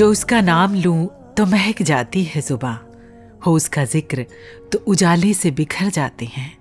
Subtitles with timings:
[0.00, 2.72] जो उसका नाम लूँ तो महक जाती है जुबा।
[3.46, 4.24] हो उसका ज़िक्र
[4.72, 6.52] तो उजाले से बिखर जाते हैं।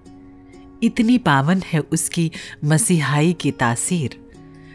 [0.83, 2.31] इतनी पावन है उसकी
[2.65, 4.19] मसीहाई की तासीर।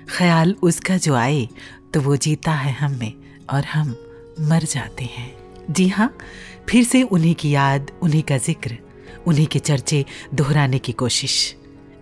[0.09, 1.47] ख्याल उसका जो आए
[1.95, 3.13] तो वो जीता है हम में,
[3.51, 3.95] और हम
[4.41, 5.31] मर जाते हैं।
[5.71, 6.13] जी हाँ
[6.69, 8.79] फिर से उन्हीं की याद, उन्हीं का ज़िक्र,
[9.27, 10.05] उन्हीं के चर्चे
[10.35, 11.55] दोहराने की कोशिश।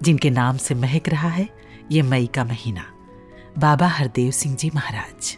[0.03, 1.49] जिनके नाम से महक रहा है,
[1.93, 2.87] ये मई का महीना।
[3.59, 5.37] बाबा हरदेव सिंह जी महाराज।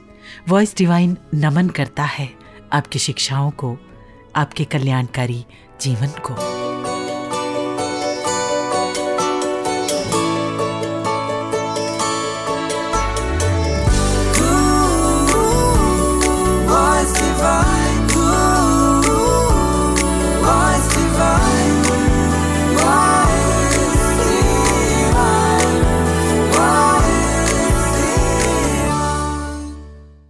[0.48, 2.33] वॉइस डिवाइन नमन करता है
[2.73, 3.79] आपकी शिक्षाओं को
[4.37, 5.45] आपके कल्याणकारी
[5.80, 6.64] जीवन को।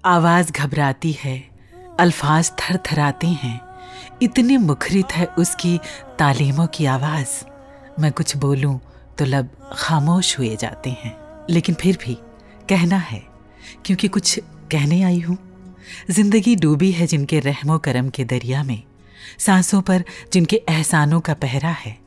[0.07, 1.37] आवाज़ घबराती है,
[2.01, 3.61] अल्फाज थर थराते हैं।
[4.23, 5.79] इतनी मुखरित है उसकी
[6.19, 7.29] तालीमों की आवाज़।
[8.01, 8.79] मैं कुछ बोलूँ
[9.19, 11.17] तो लब खामोश हुए जाते हैं।
[11.51, 12.15] लेकिन फिर भी
[12.69, 13.23] कहना है,
[13.85, 14.39] क्योंकि कुछ
[14.73, 15.39] कहने आई हूँ।
[16.11, 18.83] ज़िंदगी डूबी है जिनके रहमो करम के दरिया में,
[19.39, 21.99] सांसों पर जिनके एहसानों का पहरा है।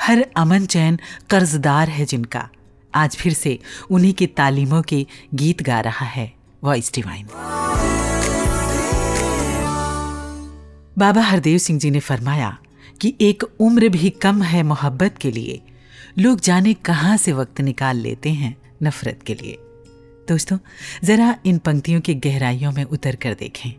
[0.00, 0.98] हर अमन चैन
[1.30, 2.48] कर्जदार है जिनका।
[2.94, 3.58] आज फिर से
[3.90, 7.26] उन्हीं की तालीमों के गीत गा रहा है। वॉइस डिवाइन
[10.98, 12.56] बाबा हरदेव सिंह जी ने फरमाया
[13.00, 15.60] कि एक उम्र भी कम है मोहब्बत के लिए।
[16.18, 19.56] लोग जाने कहाँ से वक्त निकाल लेते हैं नफरत के लिए।
[20.28, 20.58] दोस्तों,
[21.04, 23.70] ज़रा इन पंक्तियों की गहराइयों में उतर कर देखें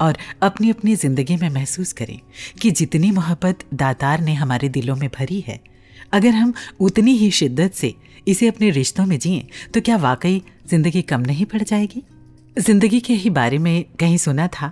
[0.00, 2.18] और अपनी अपनी ज़िंदगी में महसूस करें
[2.62, 5.60] कि जितनी मोहब्बत दातार ने हमारे दिलों में भरी है,
[6.12, 7.94] अगर हम उतनी ही शिद्दत से
[8.28, 12.02] इसे अपने रिश्तों में जिए तो क्या वाकई ज़िंदगी कम नहीं पड़ जाएगी?
[12.56, 14.70] ज़िंदगी के ही बारे में कहीं सुना था।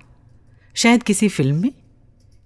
[0.77, 1.71] शायद किसी फ़िल्म में?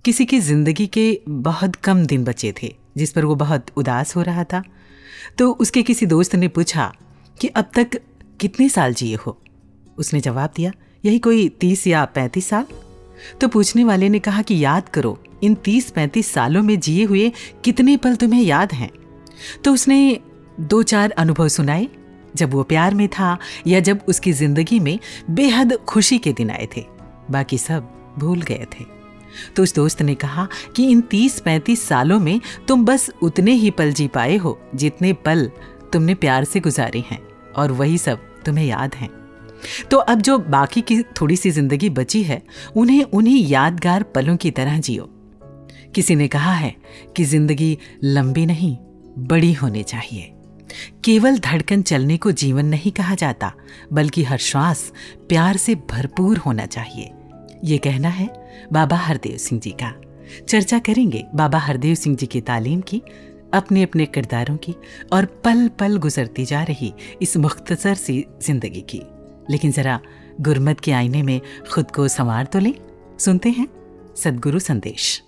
[0.05, 4.23] किसी की ज़िंदगी के बहुत कम दिन बचे थे, जिस पर वो बहुत उदास हो
[4.23, 4.63] रहा था।
[5.39, 6.93] तो उसके किसी दोस्त ने पूछा
[7.41, 8.01] कि अब तक
[8.41, 9.39] कितने साल जिए हो?
[9.99, 10.73] उसने जवाब दिया,
[11.05, 12.67] यही कोई तीस या पैंतीस साल?
[13.41, 17.31] तो पूछने वाले ने कहा कि याद करो, इन तीस पैंतीस सालों में जिए हुए
[17.65, 18.91] कितने पल तुम्हें याद हैं।
[19.65, 20.21] तो उसने
[20.61, 21.89] दो चार अनुभव सुनाए,
[22.37, 24.99] जब वो प्यार में था या जब उसकी ज़िंदगी में
[25.31, 26.85] बेहद खुशी के दिन आए थे।
[27.31, 27.89] बाकी सब
[28.19, 28.85] भूल गए थे।
[29.57, 33.71] तो उस दोस्त ने कहा कि इन तीस पैंतीस सालों में तुम बस उतने ही
[33.71, 35.51] पल जी पाए हो जितने पल
[35.93, 37.21] तुमने प्यार से गुजारे हैं,
[37.57, 39.11] और वही सब तुम्हें याद हैं।
[39.91, 42.43] तो अब जो बाकी की थोड़ी सी ज़िंदगी बची है,
[42.77, 45.09] उन्हें उन्हीं यादगार पलों की तरह जियो।
[45.95, 46.75] किसी ने कहा है
[47.17, 48.77] कि ज़िंदगी लंबी नहीं,
[49.19, 50.33] बड़ी होनी चाहिए।
[51.05, 53.53] केवल धड़कन चलने को जीवन नहीं कहा जाता,
[53.93, 54.93] बल्कि हर श्वास
[55.29, 57.11] प्यार से भरपूर होना चाहिए।
[57.65, 58.29] ये कहना है
[58.73, 59.93] बाबा हरदेव सिंह जी का।
[60.49, 63.03] चर्चा करेंगे बाबा हरदेव सिंह जी की तालीम की
[63.55, 64.75] अपने अपने किरदारों की
[65.13, 66.93] और पल पल गुजरती जा रही
[67.23, 69.03] इस मुख्तसर सी ज़िंदगी की।
[69.51, 70.01] लेकिन ज़रा
[70.41, 71.41] गुरमत के आईने में
[71.73, 72.73] खुद को संवार तो लें।
[73.19, 73.67] सुनते हैं
[74.17, 75.23] सदगुरु संदेश।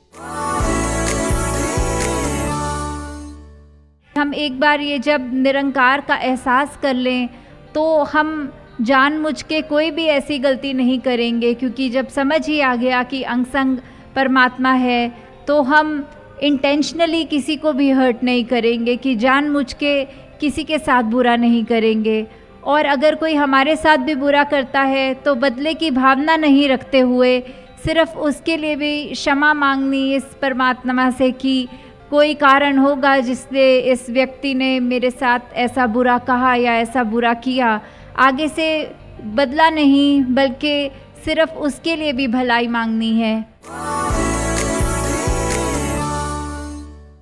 [4.17, 7.29] हम एक बार ये जब निरंकार का एहसास कर लें
[7.75, 12.75] तो हम जानबूझ के कोई भी ऐसी गलती नहीं करेंगे, क्योंकि जब समझ ही आ
[12.77, 13.79] गया कि अंग संग
[14.17, 15.13] परमात्मा है
[15.47, 16.09] तो हम
[16.43, 20.05] इंटेंशनली किसी को भी हर्ट नहीं करेंगे, कि जानबूझ के
[20.41, 22.27] किसी के साथ बुरा नहीं करेंगे।
[22.65, 27.01] और अगर कोई हमारे साथ भी बुरा करता है तो बदले की भावना नहीं रखते
[27.01, 27.39] हुए,
[27.85, 31.69] सिर्फ़ उसके लिए भी क्षमा मांगनी इस परमात्मा से कि
[32.13, 37.35] कोई कारण होगा जिससे इस व्यक्ति ने मेरे साथ ऐसा बुरा कहा या ऐसा बुरा
[37.35, 37.81] किया?
[38.19, 40.91] आगे से बदला नहीं, बल्कि
[41.25, 43.35] सिर्फ़ उसके लिए भी भलाई मांगनी है।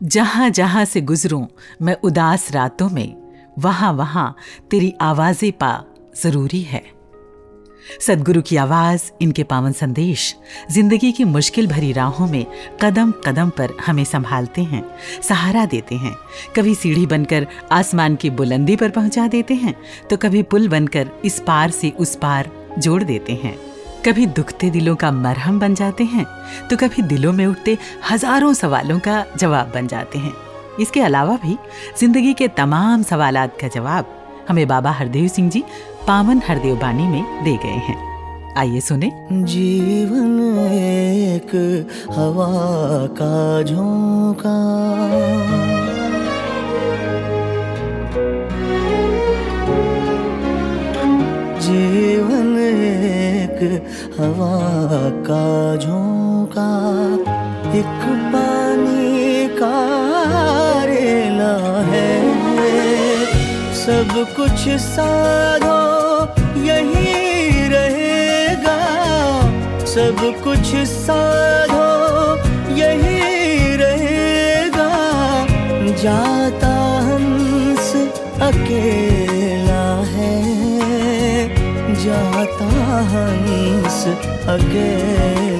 [0.02, 1.46] जहाँ जहाँ से गुजरूं,
[1.82, 3.16] मैं उदास रातों में,
[3.58, 4.36] वहाँ वहाँ
[4.70, 5.84] तेरी आवाज़ें पा,
[6.22, 6.99] ज़रूरी है।
[8.00, 10.34] सदगुरु की आवाज़, इनके पावन संदेश,
[10.70, 12.44] ज़िंदगी की मुश्किल भरी राहों में
[12.82, 14.84] कदम कदम पर हमें संभालते हैं,
[15.22, 16.14] सहारा देते हैं।
[16.56, 19.74] कभी सीढ़ी बनकर आसमान की बुलंदी पर पहुँचा देते हैं
[20.10, 23.56] तो कभी पुल बनकर इस पार से उस पार जोड़ देते हैं।
[24.06, 26.26] कभी दुखते दिलों का मरहम बन जाते हैं
[26.68, 27.76] तो कभी दिलों में उठते
[28.10, 30.32] हज़ारों सवालों का जवाब बन जाते हैं।
[30.80, 31.56] इसके अलावा भी
[31.98, 34.16] ज़िंदगी के तमाम सवालात का जवाब
[34.48, 35.62] हमें बाबा हरदेव सिंह जी
[36.10, 40.40] पावन हरदेव बानी में दे गए हैं। आइए सुने। जीवन
[40.72, 41.50] एक
[42.10, 44.56] हवा का झोंका।
[51.60, 53.86] जीवन एक
[54.20, 54.60] हवा
[55.10, 56.70] का झोंका।
[57.78, 59.74] एक पानी का
[60.84, 62.30] रेला है।
[63.74, 65.79] सब कुछ साधो
[69.90, 71.86] सब कुछ साधो
[72.74, 74.90] यही रहेगा।
[76.02, 76.70] जाता
[77.06, 77.90] हंस
[78.48, 80.36] अकेला है
[82.04, 82.68] जाता
[83.12, 84.06] हंस
[84.48, 85.59] अकेला।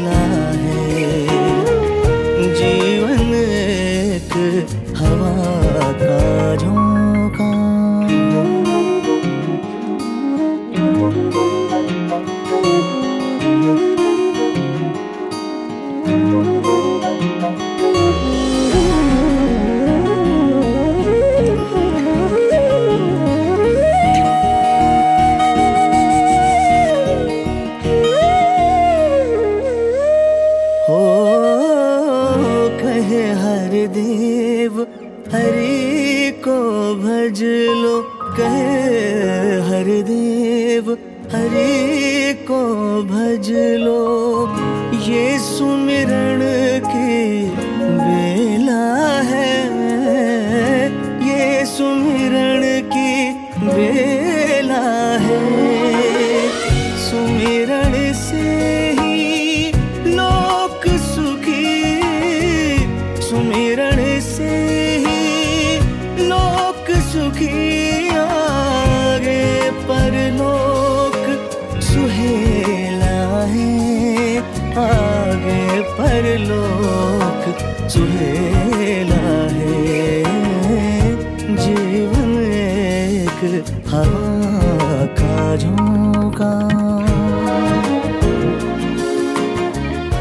[55.20, 55.69] है।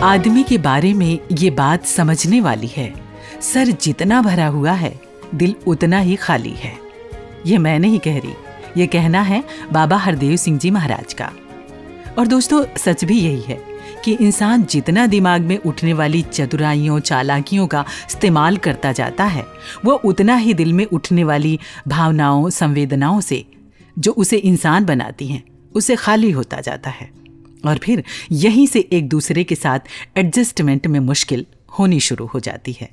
[0.04, 2.94] आदमी के बारे में ये बात समझने वाली है।
[3.42, 5.00] सर जितना भरा हुआ है,
[5.36, 6.74] दिल उतना ही खाली है।
[7.46, 8.34] ये मैं नहीं कह रही,
[8.78, 11.32] ये कहना है बाबा हरदेव सिंह जी महाराज का।
[12.18, 13.60] और दोस्तों, सच भी यही है
[14.06, 19.46] कि इंसान जितना दिमाग में उठने वाली चतुराइयों, चालाकियों का इस्तेमाल करता जाता है,
[19.86, 23.46] वो उतना ही दिल में उठने वाली भावनाओं, संवेदनाओं से,
[24.00, 25.44] जो उसे इंसान बनाती हैं,
[25.76, 27.20] उसे खाली होता जाता है।
[27.66, 29.80] और फिर यहीं से एक दूसरे के साथ
[30.18, 31.46] एडजस्टमेंट में मुश्किल
[31.80, 32.90] होनी शुरू हो जाती है।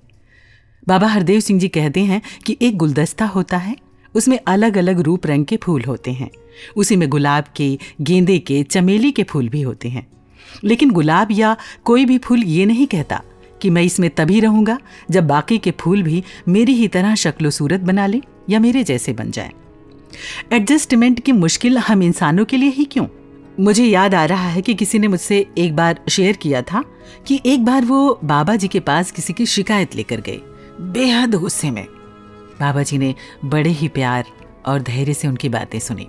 [0.88, 3.76] बाबा हरदेव सिंह जी कहते हैं कि एक गुलदस्ता होता है,
[4.14, 6.30] उसमें अलग अलग रूप रंग के फूल होते हैं।
[6.76, 10.06] उसी में गुलाब के, गेंदे के, चमेली के फूल भी होते हैं।
[10.64, 13.22] लेकिन गुलाब या कोई भी फूल ये नहीं कहता
[13.62, 14.78] कि मैं इसमें तभी रहूँगा
[15.10, 18.20] जब बाकी के फूल भी मेरी ही तरह शक्लो सूरत बना ले
[18.50, 19.52] या मेरे जैसे बन जाए।
[20.52, 23.06] एडजस्टमेंट की मुश्किल हम इंसानों के लिए ही क्यों?
[23.60, 26.82] मुझे याद आ रहा है कि किसी ने मुझसे एक बार शेयर किया था
[27.26, 30.40] कि एक बार वो बाबा जी के पास किसी की शिकायत लेकर गए
[30.80, 31.84] बेहद गुस्से में।
[32.60, 33.14] बाबा जी ने
[33.44, 34.24] बड़े ही प्यार
[34.66, 36.08] और धैर्य से उनकी बातें सुनी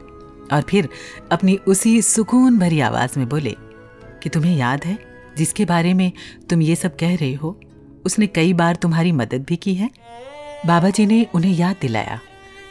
[0.54, 0.90] और फिर
[1.32, 3.56] अपनी उसी सुकून भरी आवाज़ में बोले,
[4.24, 4.98] कि तुम्हें याद है
[5.38, 6.12] जिसके बारे में
[6.50, 7.60] तुम ये सब कह रहे हो?
[8.06, 9.90] उसने कई बार तुम्हारी मदद भी की है।
[10.66, 12.20] बाबा जी ने उन्हें याद दिलाया।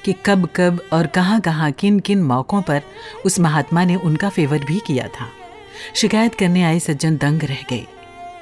[0.07, 2.83] कि कब कब और कहाँ कहाँ किन किन मौक़ों पर
[3.25, 5.29] उस महात्मा ने उनका फेवर भी किया था।
[5.95, 7.87] शिकायत करने आए सज्जन दंग रह गए।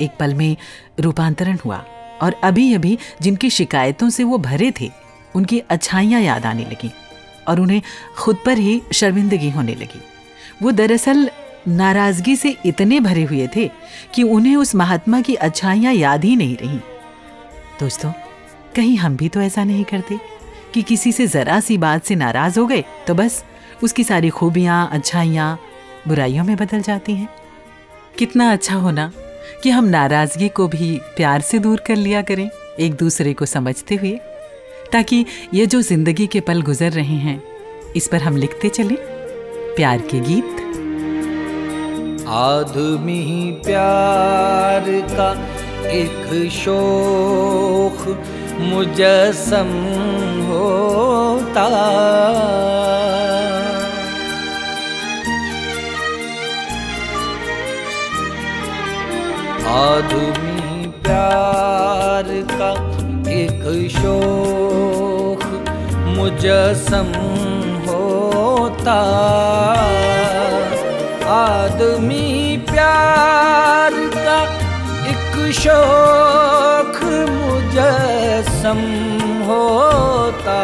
[0.01, 0.57] एक पल में
[1.01, 1.77] रूपांतरण हुआ
[2.23, 4.91] और अभी अभी जिनकी शिकायतों से वो भरे थे,
[5.35, 6.91] उनकी अच्छाइयाँ याद आने लगी
[7.49, 7.81] और उन्हें
[8.17, 10.03] खुद पर ही शर्मिंदगी होने लगी।
[10.63, 11.29] वो दरअसल
[11.69, 13.71] नाराज़गी से इतने भरे हुए थे
[14.15, 16.79] कि उन्हें उस महात्मा की अच्छाइयाँ याद ही नहीं रहीं।
[17.81, 18.13] दोस्तों,
[18.77, 20.19] कहीं हम भी तो ऐसा नहीं करते।
[20.75, 23.45] कि किसी से जरा सी बात से नाराज़ हो गए तो बस
[23.83, 25.59] उसकी सारी खूबियाँ, अच्छाइयाँ,
[26.09, 27.29] बुराइयों में बदल जाती हैं।
[28.19, 29.11] कितना अच्छा होना
[29.63, 32.49] कि हम नाराज़गी को भी प्यार से दूर कर लिया करें,
[32.81, 34.19] एक दूसरे को समझते हुए,
[34.93, 37.43] ताकि ये जो ज़िंदगी के पल गुजर रहे हैं,
[37.97, 38.97] इस पर हम लिखते चलें।
[39.77, 40.61] प्यार के गीत।
[42.29, 45.33] आदमी प्यार का
[45.91, 48.07] एक शोख
[48.61, 49.71] मुजसम
[50.49, 51.65] होता
[59.75, 62.71] आदमी प्यार का
[63.35, 63.63] एक
[63.97, 65.45] शोख
[66.17, 67.11] मुजसम
[67.87, 68.99] होता
[71.37, 72.27] आदमी
[72.71, 74.39] प्यार का
[75.13, 77.01] एक शोख
[77.75, 78.81] मुजसम
[79.47, 80.59] होता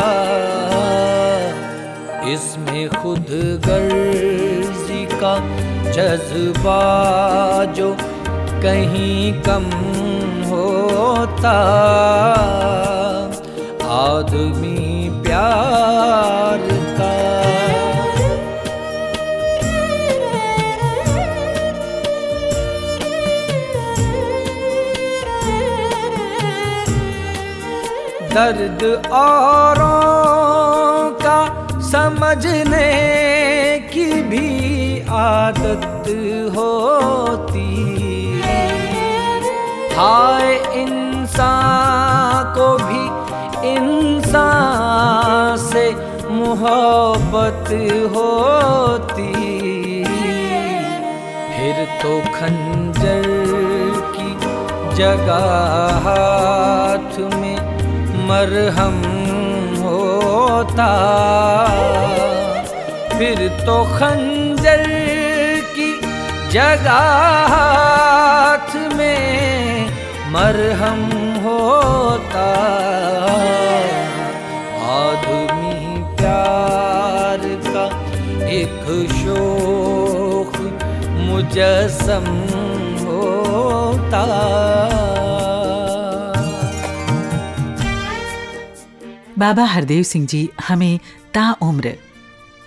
[2.33, 3.27] इसमें खुद
[3.67, 5.33] गर्जी का
[5.91, 6.79] जज्बा
[7.79, 7.91] जो
[8.63, 9.67] कहीं कम
[10.51, 11.57] होता
[13.97, 17.40] आदमी प्यार का
[28.35, 28.83] दर्द
[29.13, 31.39] औरों का
[31.91, 32.91] समझने
[33.93, 34.49] की भी
[35.13, 36.07] आदत
[36.57, 37.71] होती।
[39.97, 40.49] हाय
[40.83, 43.05] इंसान को भी
[43.75, 45.87] इंसान से
[46.33, 47.69] मोहब्बत
[48.15, 49.35] होती।
[51.53, 53.29] फिर तो खंजर
[54.15, 54.31] की
[54.95, 55.49] जगह
[56.07, 57.50] हाथ में
[58.31, 58.99] मरहम
[59.83, 60.91] होता।
[63.19, 64.85] फिर तो खंजर
[65.75, 65.89] की
[66.53, 67.01] जगह
[67.55, 69.89] हाथ में
[70.33, 71.03] मरहम
[71.45, 72.47] होता।
[74.93, 75.75] आदमी
[76.17, 77.87] प्यार का
[78.51, 80.57] एक शोक
[81.27, 82.27] मुजस्म
[83.05, 84.25] होता।
[89.41, 90.99] बाबा हरदेव सिंह जी हमें
[91.35, 91.97] ताउम्र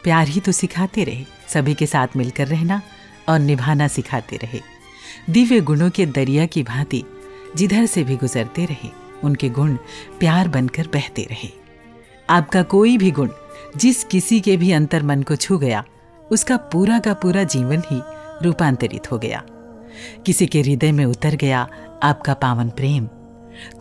[0.03, 2.82] प्यार ही तो सिखाते रहे, सभी के साथ मिलकर रहना
[3.30, 4.60] और निभाना सिखाते रहे।
[5.30, 7.03] दिव्य गुणों के दरिया की भांति
[7.56, 8.89] जिधर से भी गुजरते रहे,
[9.24, 9.75] उनके गुण
[10.20, 11.50] प्यार बनकर बहते रहे।
[12.30, 13.30] आपका कोई भी गुण,
[13.77, 15.84] जिस किसी के भी अंतर मन को छू गया,
[16.32, 18.01] उसका पूरा का पूरा जीवन ही
[18.46, 19.44] रूपांतरित हो गया।
[20.25, 21.68] किसी के हृदय में उतर गया
[22.03, 23.10] आपका पावन प्रेम।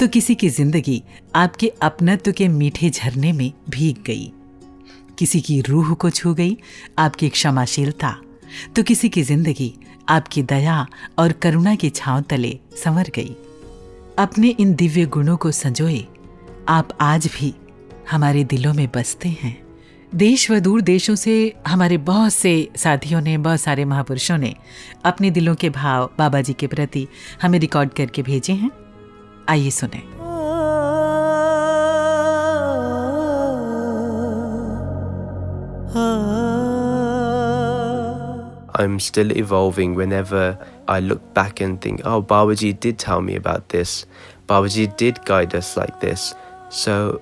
[0.00, 1.02] तो किसी की ज़िंदगी
[1.34, 4.32] आपके अपनत्व के मीठे झरने में भीग गई।
[5.18, 6.56] किसी की रूह को छू गई
[6.98, 8.14] आपकी क्षमाशीलता।
[8.76, 9.72] तो किसी की ज़िंदगी
[10.08, 10.86] आपकी दया
[11.18, 13.36] और करुणा की छांव तले संवर गई।
[14.18, 16.04] अपने इन दिव्य गुणों को संजोए
[16.68, 17.54] आप आज भी
[18.10, 19.60] हमारे दिलों में बसते हैं।
[20.12, 24.54] देश व दूर देशों से हमारे बहुत से साथियों ने, बहुत सारे महापुरुषों ने
[25.04, 27.06] अपने दिलों के भाव बाबा जी के प्रति
[27.42, 28.70] हमें रिकॉर्ड करके भेजे हैं।
[29.50, 30.03] आइए सुने
[38.79, 40.55] I'm still evolving whenever
[40.88, 44.05] I look back and think, oh, Babaji did tell me about this.
[44.47, 46.36] Babaji did guide us like this.
[46.69, 47.21] So,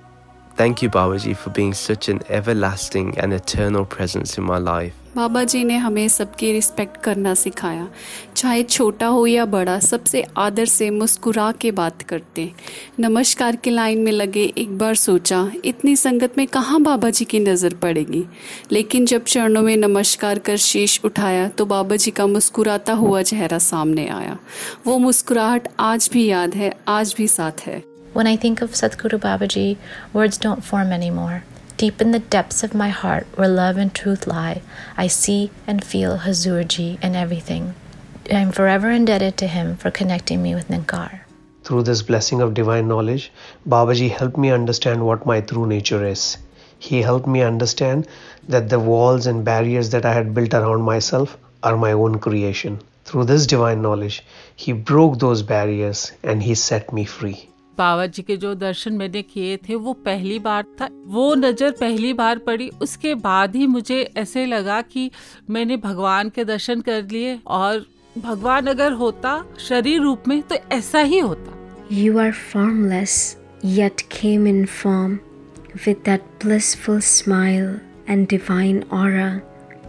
[0.55, 4.93] thank you, Babaji, for being such an everlasting and eternal presence in my life.
[5.15, 7.87] बाबा जी ने हमें सबकी respect करना सिखाया।
[8.35, 12.51] चाहे छोटा हो या बड़ा सबसे आदर से मुस्कुरा के बात करते।
[12.99, 17.39] नमस्कार के लाइन में लगे एक बार सोचा इतनी संगत में कहाँ बाबा जी की
[17.39, 18.25] नज़र पड़ेगी?
[18.71, 23.57] लेकिन जब चरणों में नमस्कार कर शीश उठाया तो बाबा जी का मुस्कुराता हुआ चेहरा
[23.57, 24.37] सामने आया।
[24.87, 29.19] वो मुस्कुराहट आज भी याद है आज भी साथ है। When I think of Sadhguru
[29.19, 29.77] Babaji,
[30.11, 31.45] words don't form anymore.
[31.77, 34.61] Deep in the depths of my heart, where love and truth lie,
[34.97, 37.73] I see and feel Hazurji and everything.
[38.29, 41.21] I am forever indebted to him for connecting me with Ninkar.
[41.63, 43.31] Through this blessing of divine knowledge,
[43.65, 46.37] Babaji helped me understand what my true nature is.
[46.79, 48.09] He helped me understand
[48.49, 52.81] that the walls and barriers that I had built around myself are my own creation.
[53.05, 57.47] Through this divine knowledge, he broke those barriers and he set me free.
[57.81, 62.13] बाबा जी के जो दर्शन मैंने किए थे, वो पहली बार था। वो नज़र पहली
[62.13, 65.09] बार पड़ी। उसके बाद ही मुझे ऐसे लगा कि
[65.49, 67.85] मैंने भगवान के दर्शन कर लिए और
[68.17, 74.01] भगवान अगर होता शरीर रूप में तो ऐसा ही होता। You are formless yet
[74.11, 75.19] Khem in form
[75.87, 76.09] with
[76.43, 79.41] blissful smile and divine और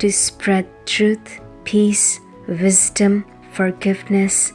[0.07, 2.21] spread truth peace
[2.51, 4.53] wisdom for forgiveness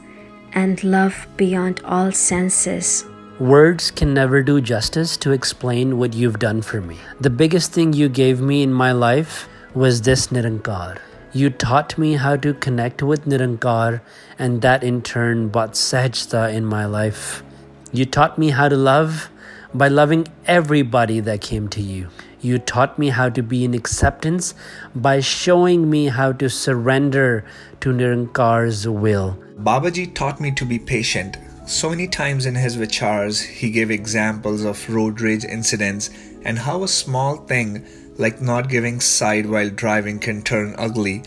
[0.56, 3.04] and love beyond all senses
[3.40, 6.96] Words can never do justice to explain what you've done for me.
[7.20, 10.98] The biggest thing you gave me in my life was this Nirankar.
[11.32, 14.00] You taught me how to connect with Nirankar,
[14.40, 17.44] and that in turn brought Sahajta in my life.
[17.92, 19.30] You taught me how to love
[19.72, 22.08] by loving everybody that came to you.
[22.40, 24.52] You taught me how to be in acceptance
[24.96, 27.44] by showing me how to surrender
[27.82, 29.38] to Nirankar's will.
[29.60, 31.36] Babaji taught me to be patient.
[31.68, 36.08] So many times in his vichars, he gave examples of road rage incidents
[36.42, 37.84] and how a small thing
[38.16, 41.24] like not giving side while driving can turn ugly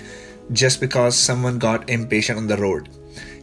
[0.52, 2.90] just because someone got impatient on the road.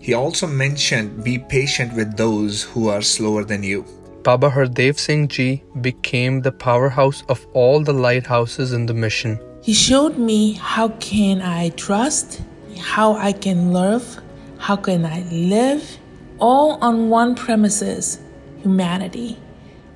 [0.01, 3.85] He also mentioned be patient with those who are slower than you.
[4.25, 9.39] Baba Hardev Singh Ji became the powerhouse of all the lighthouses in the mission.
[9.63, 12.43] He showed me how can I trust,
[12.77, 14.19] how I can love,
[14.59, 15.98] how can I live,
[16.39, 18.21] all on one premises,
[18.59, 19.39] humanity,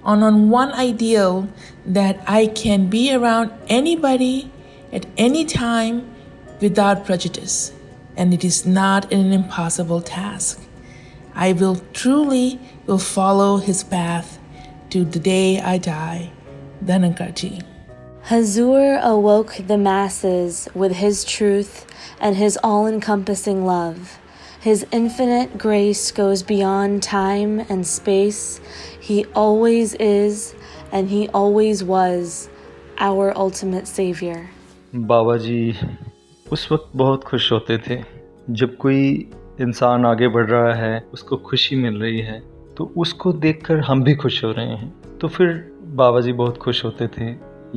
[0.02, 1.48] on, on one ideal
[1.86, 4.50] that I can be around anybody
[4.92, 6.10] at any time
[6.60, 7.72] without prejudice,
[8.16, 10.60] and it is not an impossible task.
[11.34, 14.38] I will truly will follow his path
[14.90, 16.30] to the day I die.
[16.84, 17.62] Dhanankarji.
[18.26, 21.86] Hazur awoke the masses with his truth
[22.20, 24.18] and his all encompassing love.
[24.62, 28.60] His infinite grace goes beyond time and space.
[29.00, 30.54] He always is,
[30.92, 32.48] and he always was,
[32.98, 34.38] our ultimate savior.
[34.94, 35.74] Baba ji
[36.52, 37.98] उस वक्त बहुत खुश होते थे
[38.50, 39.02] जब कोई
[39.60, 42.40] इंसान आगे बढ़ रहा है उसको खुशी मिल रही है
[42.78, 45.52] तो उसको देखकर हम भी खुश हो रहे हैं तो फिर
[45.96, 47.30] बाबा जी बहुत खुश होते थे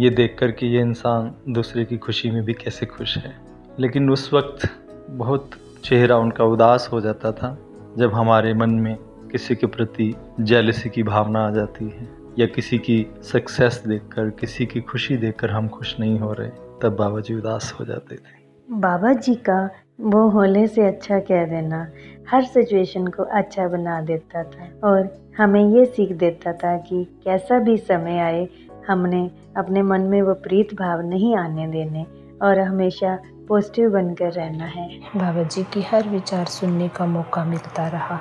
[0.04, 3.36] ये देखकर कि ये इंसान दूसरे की खुशी में भी कैसे खुश है
[3.80, 4.70] लेकिन उस वक्त
[5.10, 5.50] बहुत
[5.86, 7.58] चेहरा उनका उदास हो जाता था
[7.98, 8.96] जब हमारे मन में
[9.32, 12.08] किसी के प्रति जेलसी की भावना आ जाती है
[12.39, 16.50] या किसी की सक्सेस देखकर, किसी की खुशी देखकर हम खुश नहीं हो रहे,
[16.82, 18.34] तब बाबा जी उदास हो जाते थे।
[18.72, 19.70] बाबा जी का
[20.01, 21.92] वो होने से अच्छा कह देना
[22.30, 27.60] हर सिचुएशन को अच्छा बना देता था और हमें ये सीख देता था कि कैसा
[27.60, 28.48] भी समय आए,
[28.88, 32.06] हमने अपने मन में वो प्रीत भाव नहीं आने देने
[32.42, 37.88] और हमेशा पॉजिटिव बनकर रहना है। बाबा जी की हर विचार सुनने का मौका मिलता
[37.88, 38.20] रहा,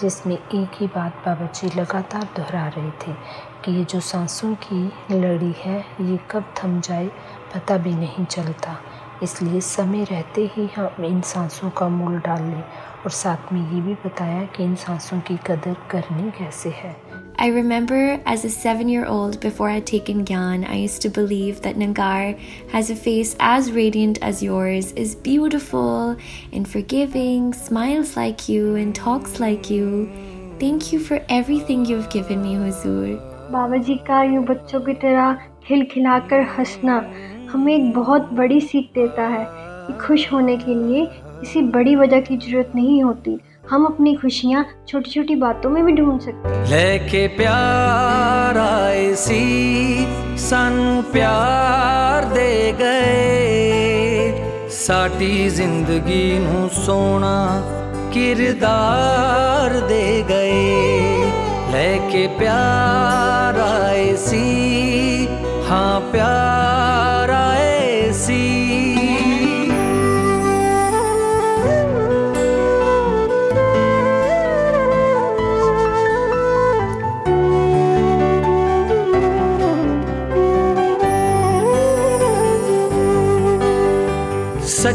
[0.00, 3.12] जिसमें एक ही बात बाबा जी लगातार दोहरा रहे थे
[3.64, 7.06] कि ये जो सांसों की लड़ी है, ये कब थम जाए,
[7.54, 8.76] पता भी नहीं चलता।
[9.22, 12.62] इसलिए समय रहते ही हम इन सांसों का मूल डाल लें
[13.04, 17.03] और साथ में ये भी बताया कि इन सांसों की कदर करनी कैसे है।
[17.37, 21.61] I remember as a seven year old, before I'd taken Gyan, I used to believe
[21.61, 22.37] that Nangar
[22.71, 26.17] has a face as radiant as yours, is beautiful
[26.51, 30.11] and forgiving, smiles like you, and talks like you.
[30.59, 33.17] Thank you for everything you've given me, Huzur.
[33.51, 35.33] बाबा जी का यूँ बच्चों की तरह
[35.67, 36.97] खिलखिलाकर हंसना
[37.51, 39.45] हमें एक बहुत बड़ी सीख देता है
[39.87, 41.05] कि खुश होने के लिए
[41.39, 43.37] किसी बड़ी वजह की जरूरत नहीं होती
[43.70, 49.38] हम अपनी खुशियाँ छोटी छोटी बातों में भी ढूंढ सकते हैं। लेके प्यार आए सी
[50.38, 57.36] सानू प्यार दे गए। साडी ज़िंदगी नू सोना
[58.14, 60.60] किरदार दे गए।
[61.72, 64.44] लेके प्यार आए सी
[65.68, 67.13] हाँ प्यार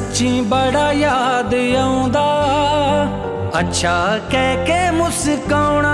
[0.09, 2.21] ਸੱਚੀ ਬੜਾ ਯਾਦ ਆਉਂਦਾ।
[3.59, 5.91] ਅੱਛਾ ਕਹਿ ਕੇ ਮੁਸਕਾਉਣਾ,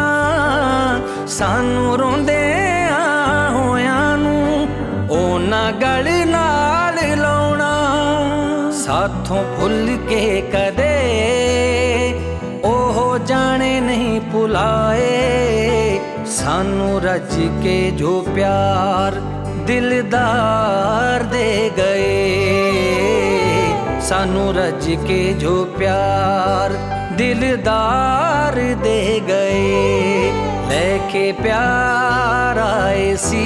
[1.28, 2.54] ਸਾਨੂੰ ਰੋਂਦੇ
[2.92, 4.68] ਆ ਹੋਇਆਂ ਨੂੰ,
[5.12, 7.72] ਉਹਨਾਂ ਗਲ ਨਾਲ ਲਾਉਣਾ।
[8.86, 10.94] ਸਾਥੋਂ ਭੁੱਲ ਕੇ ਕਦੇ
[12.64, 16.00] ਉਹ ਜਾਣੇ ਨਹੀਂ ਭੁਲਾਏ।
[16.38, 19.20] ਸਾਨੂੰ ਰੱਜ ਕੇ ਜੋ ਪਿਆਰ
[19.68, 22.55] ਦਿਲਦਾਰ ਦੇ ਗਏ।
[24.05, 26.73] ਸਾਨੂੰ ਰੱਜ ਕੇ ਜੋ ਪਿਆਰ
[27.17, 30.33] ਦਿਲਦਾਰ ਦੇ ਗਏ
[30.71, 33.45] ਲੈ ਕੇ ਪਿਆਰ ਆਏ ਸੀ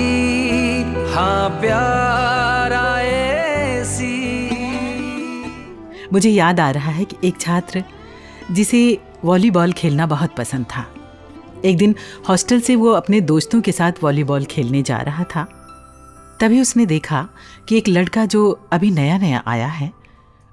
[1.16, 4.12] ਹਾਂ ਪਿਆਰ ਆਏ ਸੀ
[6.14, 7.80] मुझे याद आ रहा है कि एक छात्र
[8.52, 8.80] जिसे
[9.24, 10.84] वॉलीबॉल खेलना बहुत पसंद था
[11.64, 11.94] एक दिन
[12.28, 15.44] हॉस्टल से वो अपने दोस्तों के साथ वॉलीबॉल खेलने जा रहा था
[16.40, 17.26] तभी उसने देखा
[17.68, 19.90] कि एक लड़का जो अभी नया नया आया है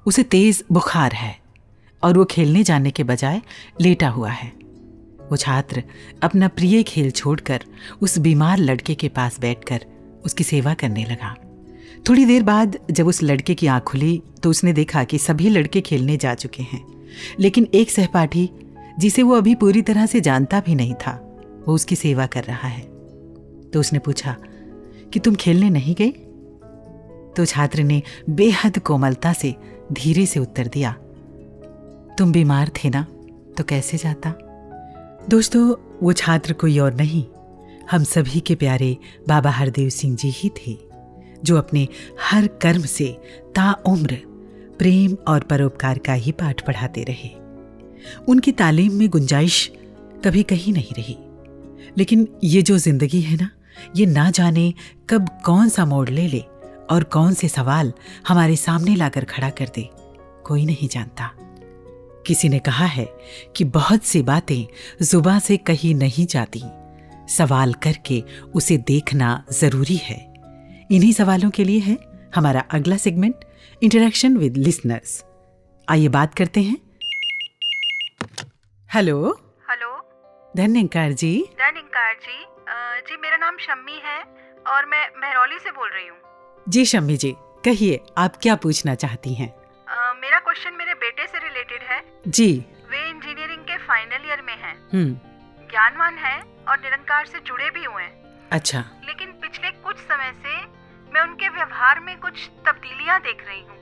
[0.07, 1.37] उसे तेज बुखार है
[2.03, 3.41] और वो खेलने जाने के बजाय
[3.81, 4.53] लेटा हुआ है।
[5.31, 5.83] वो छात्र
[6.23, 7.65] अपना प्रिय खेल छोड़कर
[8.01, 9.85] उस बीमार लड़के के पास बैठकर
[10.25, 11.35] उसकी सेवा करने लगा।
[12.09, 15.81] थोड़ी देर बाद जब उस लड़के की आँख खुली तो उसने देखा कि सभी लड़के
[15.81, 16.85] खेलने जा चुके हैं,
[17.41, 18.49] लेकिन एक सहपाठी,
[18.99, 21.13] जिसे वो अभी पूरी तरह से जानता भी नहीं था,
[21.69, 22.83] वो उसकी सेवा कर रहा है।
[23.71, 24.37] तो उसने पूछा,
[25.13, 26.11] कि तुम खेलने नहीं गई?
[27.37, 29.55] तो छात्र ने बेहद कोमलता से
[29.93, 30.93] धीरे से उत्तर दिया,
[32.19, 33.03] तुम बीमार थे ना
[33.59, 34.35] तो कैसे जाता?
[35.31, 37.25] दोस्तों, वो छात्र कोई और नहीं,
[37.91, 38.97] हम सभी के प्यारे
[39.29, 40.77] बाबा हरदेव सिंह जी ही थे,
[41.45, 41.87] जो अपने
[42.23, 43.07] हर कर्म से
[43.55, 44.19] ताउम्र
[44.79, 47.31] प्रेम और परोपकार का ही पाठ पढ़ाते रहे।
[48.29, 49.71] उनकी तालीम में गुंजाइश
[50.25, 51.17] कभी कहीं नहीं रही।
[51.99, 53.51] लेकिन ये जो ज़िंदगी है ना,
[53.97, 54.73] ये ना जाने
[55.11, 56.43] कब कौन सा मोड़ ले ले
[56.91, 57.93] और कौन से सवाल
[58.29, 59.91] हमारे सामने लाकर खड़ा कर दे
[60.45, 61.31] कोई नहीं जानता।
[62.27, 63.09] किसी ने कहा है
[63.57, 64.67] कि बहुत सी बातें
[65.07, 66.63] जुबा से कही नहीं जाती।
[67.29, 70.35] सवाल करके उसे देखना ज़रूरी है।
[70.91, 71.99] इन्हीं सवालों के लिए है
[72.35, 73.35] हमारा अगला सेगमेंट
[73.83, 75.25] इंटरेक्शन विद लिसनर्स।
[75.89, 76.79] आइए बात करते हैं।
[78.95, 80.03] हेलो। हेलो।
[80.57, 84.23] धन्यकार जी। धनिकार जी। अ, जी मेरा नाम शम्मी है
[84.75, 86.17] और मैं महरौली से बोल रही हूँ।
[86.69, 89.55] जी शम्मी जी कहिए आप क्या पूछना चाहती हैं?
[89.89, 94.57] अ, मेरा क्वेश्चन मेरे बेटे से रिलेटेड है। जी। वे इंजीनियरिंग के फाइनल ईयर में
[94.57, 95.15] हैं। हम्म।
[95.71, 100.57] ज्ञानवान हैं और निरंकार से जुड़े भी हुए हैं। अच्छा। लेकिन पिछले कुछ समय से
[101.15, 103.77] मैं उनके व्यवहार में कुछ तब्दीलियाँ देख रही हूँ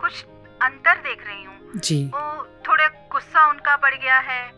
[0.00, 0.24] कुछ
[0.62, 4.52] अंतर देख रही हूँ। जी। वो थोड़े गुस्सा उनका बढ़ गया है।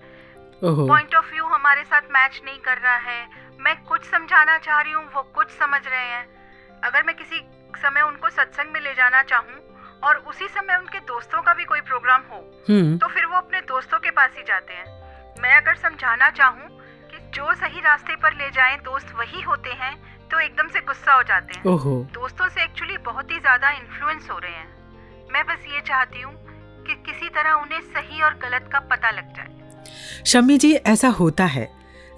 [0.65, 3.29] पॉइंट ऑफ़ व्यू हमारे साथ मैच नहीं कर रहा है।
[3.61, 6.39] मैं कुछ समझाना चाह रही हूँ वो कुछ समझ रहे हैं।
[6.85, 9.57] अगर मैं किसी समय उनको सत्संग में ले जाना चाहूँ
[10.05, 13.61] और उसी समय उनके दोस्तों का भी कोई प्रोग्राम हो हम्म। तो फिर वो अपने
[13.69, 14.87] दोस्तों के पास ही जाते हैं।
[15.43, 16.69] मैं अगर समझाना चाहूँ
[17.11, 19.95] कि जो सही रास्ते पर ले जाए दोस्त वही होते हैं
[20.31, 21.77] तो एकदम से गुस्सा हो जाते हैं।
[22.15, 26.35] दोस्तों से एक्चुअली बहुत ही ज़्यादा इन्फ्लुएंस हो रहे हैं। मैं बस ये चाहती हूँ
[26.87, 31.45] कि किसी तरह उन्हें सही और गलत का पता लग जाए। शम्मी जी ऐसा होता
[31.47, 31.69] है।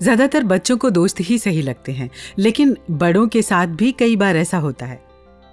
[0.01, 4.37] ज़्यादातर बच्चों को दोस्त ही सही लगते हैं लेकिन बड़ों के साथ भी कई बार
[4.37, 5.10] ऐसा होता है।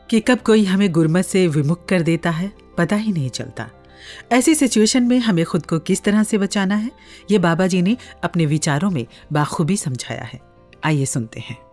[0.09, 3.69] कि कब कोई हमें गुरमत से विमुख कर देता है, पता ही नहीं चलता।
[4.31, 6.91] ऐसी सिचुएशन में हमें खुद को किस तरह से बचाना है,
[7.31, 10.39] ये बाबा जी ने अपने विचारों में बाखूबी समझाया है।
[10.83, 11.71] आइए सुनते हैं।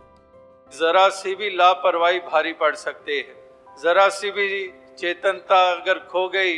[0.81, 3.49] जरा सी भी लापरवाही भारी पड़ सकती है।
[3.85, 6.55] जरा सी भी चेतनता अगर खो गई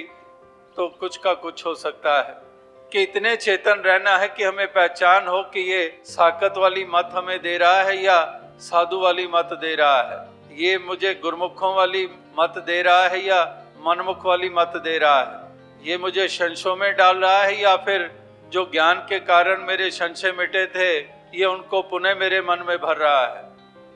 [0.77, 2.47] तो कुछ का कुछ हो सकता है।
[2.93, 7.39] कि इतने चेतन रहना है कि हमें पहचान हो कि ये साकत वाली मत हमें
[7.39, 12.55] दे रहा है या साधु वाली मत दे रहा है। ये मुझे गुरमुखों वाली मत
[12.59, 15.89] दे रहा है या मनमुख वाली मत दे रहा है?
[15.89, 18.11] ये मुझे संशयों में डाल रहा है या फिर
[18.49, 20.99] जो ज्ञान के कारण मेरे संशय मिटे थे,
[21.39, 23.45] ये उनको पुनः मेरे मन में भर रहा है?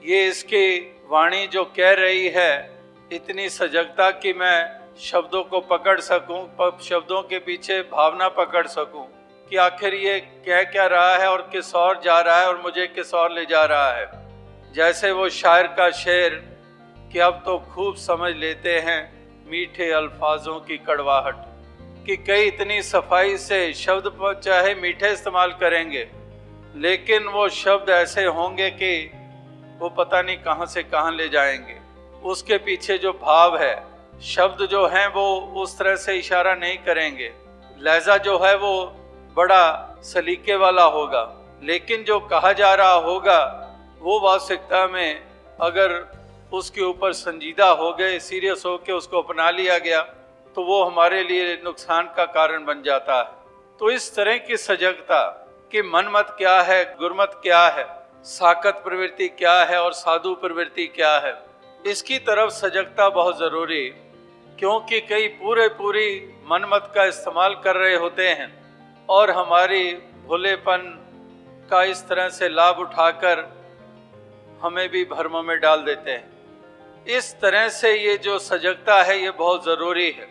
[0.05, 2.71] ये इसकी वाणी जो कह रही है,
[3.13, 9.07] इतनी सजगता कि मैं शब्दों को पकड़ सकूँ शब्दों के पीछे भावना पकड़ सकूँ
[9.51, 12.87] कि आखिर ये कह क्या रहा है और किस और जा रहा है और मुझे
[12.87, 14.09] किस और ले जा रहा है?
[14.73, 16.50] जैसे वो शायर का शेर
[17.13, 19.21] कि अब तो खूब समझ लेते हैं
[19.51, 21.35] मीठे अल्फाजों की कड़वाहट,
[22.07, 26.09] कि कई इतनी सफ़ाई से शब्द प- चाहे मीठे इस्तेमाल करेंगे,
[26.77, 29.11] लेकिन वो शब्द ऐसे होंगे कि
[29.79, 31.81] वो पता नहीं कहाँ से कहाँ ले जाएँगे।
[32.23, 33.85] उसके पीछे जो भाव है,
[34.23, 37.33] शब्द जो हैं वो उस तरह से इशारा नहीं करेंगे।
[37.79, 38.87] लहजा जो है वो
[39.37, 43.71] बड़ा सलीके वाला होगा, लेकिन जो कहा जा रहा होगा,
[44.01, 45.23] वो वास्तविकता में
[45.61, 46.20] अगर
[46.53, 50.01] उसके ऊपर संजीदा हो गए, सीरियस हो के उसको अपना लिया गया
[50.57, 55.23] तो वो हमारे लिए नुकसान का कारण बन जाता है। तो इस तरह की सजगता
[55.73, 57.85] कि मनमत क्या है गुरमत क्या है,
[58.25, 61.35] साकत प्रवृत्ति क्या है और साधु प्रवृत्ति क्या है,
[61.85, 63.87] इसकी तरफ़ सजगता बहुत ज़रूरी
[64.59, 66.09] क्योंकि कई पूरे पूरी
[66.47, 68.51] मनमत का इस्तेमाल कर रहे होते हैं
[69.09, 69.93] और हमारी
[70.27, 70.83] भोलेपन
[71.71, 73.49] का इस तरह से लाभ उठाकर
[74.61, 76.40] हमें भी भरमों में डाल देते हैं।
[77.07, 80.29] इस तरह से ये जो सजगता है, ये बहुत ज़रूरी है।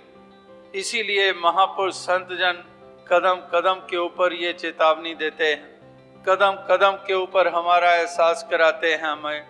[0.76, 2.64] इसीलिए महापुरुष संत जन
[3.12, 8.94] कदम कदम के ऊपर ये चेतावनी देते हैं। कदम कदम के ऊपर हमारा एहसास कराते
[8.94, 9.46] हैं हमें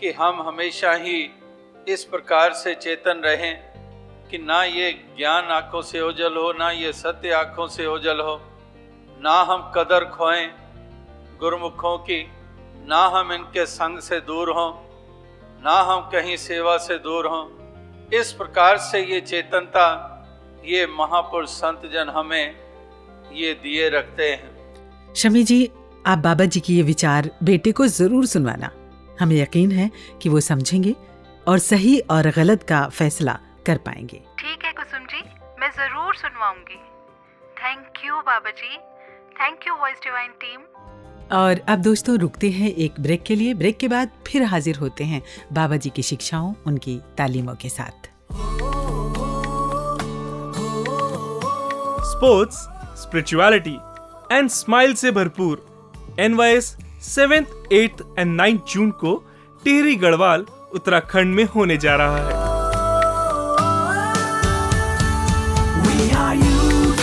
[0.00, 1.30] कि हम हमेशा ही
[1.88, 3.72] इस प्रकार से चेतन रहें
[4.30, 8.40] कि ना ये ज्ञान आँखों से ओझल हो, ना ये सत्य आँखों से ओझल हो,
[9.20, 10.46] ना हम कदर खोएँ
[11.40, 12.22] गुरमुखों की,
[12.86, 14.70] ना हम इनके संग से दूर हों।
[15.62, 17.44] ना हम कहीं सेवा से दूर हों।
[18.10, 19.84] इस प्रकार से ये चेतनता
[20.64, 22.54] ये महापुरुष संत जन हमें
[23.32, 25.58] ये दिए रखते हैं। शमी जी
[26.06, 28.70] आप बाबा जी की ये विचार बेटे को ज़रूर सुनवाना।
[29.20, 29.90] हमें यकीन है
[30.22, 30.94] कि वो समझेंगे
[31.48, 35.22] और सही और गलत का फैसला कर पाएँगे। ठीक है कुसुम जी
[35.60, 36.80] मैं ज़रूर सुनवाऊँगी।
[37.56, 38.76] Thank you Baba ji.
[39.40, 40.60] Thank you voice divine team
[41.32, 45.04] और अब दोस्तों रुकते हैं एक ब्रेक के लिए। ब्रेक के बाद फिर हाजिर होते
[45.04, 48.10] हैं बाबा जी की शिक्षाओं उनकी तालीमों के साथ।
[52.12, 52.56] स्पोर्ट्स
[53.02, 53.76] स्पिरिचुअलिटी
[54.32, 55.66] एंड स्माइल से भरपूर।
[56.20, 59.14] N Y S seventh eighth and ninth June को
[59.64, 62.40] टिहरी गढ़वाल उत्तराखंड में होने जा रहा है।
[65.84, 67.02] We are youth,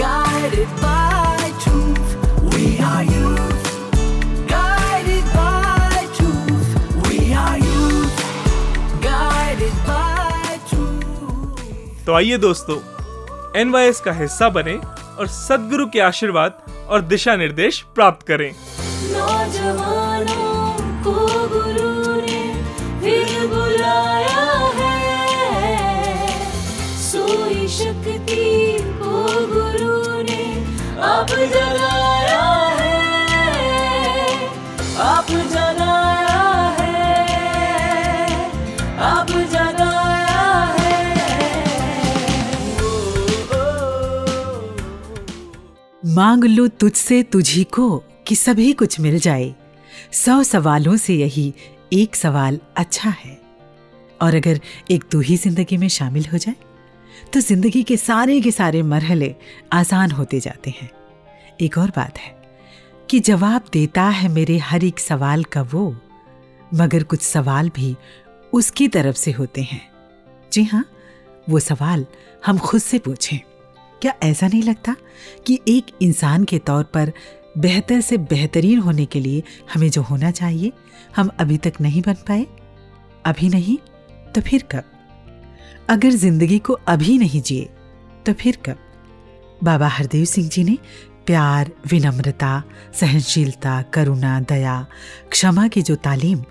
[0.00, 1.15] guided by
[12.06, 12.76] तो आइए दोस्तों
[13.60, 14.74] एनवाईएस का हिस्सा बने
[15.18, 18.52] और सदगुरु के आशीर्वाद और दिशा निर्देश प्राप्त करें।
[21.04, 21.45] को
[46.16, 49.54] मांग लो तुझसे, तुझी को, कि सभी कुछ मिल जाए।
[50.14, 51.52] सौ सवालों से यही
[51.92, 53.38] एक सवाल अच्छा है।
[54.20, 56.54] और अगर एक तू ही ज़िंदगी में शामिल हो जाए
[57.32, 59.34] तो ज़िंदगी के सारे के सारे मरहले
[59.72, 60.90] आसान होते जाते हैं।
[61.60, 62.34] एक और बात है
[63.08, 65.94] कि जवाब देता है मेरे हर एक सवाल का वो,
[66.74, 67.94] मगर कुछ सवाल भी
[68.52, 69.82] उसकी तरफ़ से होते हैं।
[70.52, 70.84] जी हाँ
[71.48, 72.06] वो सवाल
[72.46, 73.38] हम खुद से पूछें।
[74.02, 74.96] क्या ऐसा नहीं लगता
[75.46, 77.12] कि एक इंसान के तौर पर
[77.58, 79.42] बेहतर से बेहतरीन होने के लिए
[79.74, 80.72] हमें जो होना चाहिए,
[81.16, 82.46] हम अभी तक नहीं बन पाए?
[83.24, 83.76] अभी नहीं?
[84.32, 84.82] तो फिर कब?
[85.90, 87.68] अगर ज़िंदगी को अभी नहीं जिए
[88.26, 88.76] तो फिर कब?
[89.64, 90.78] बाबा हरदेव सिंह जी ने
[91.26, 92.62] प्यार, विनम्रता,
[92.94, 94.86] सहनशीलता, करुणा, दया,
[95.30, 96.44] क्षमा की जो तालीम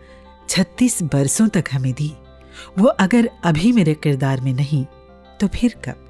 [0.50, 2.12] छत्तीस बरसों तक हमें दी,
[2.80, 4.86] वो अगर अभी मेरे किरदार में नहीं
[5.40, 6.05] तो फिर कब?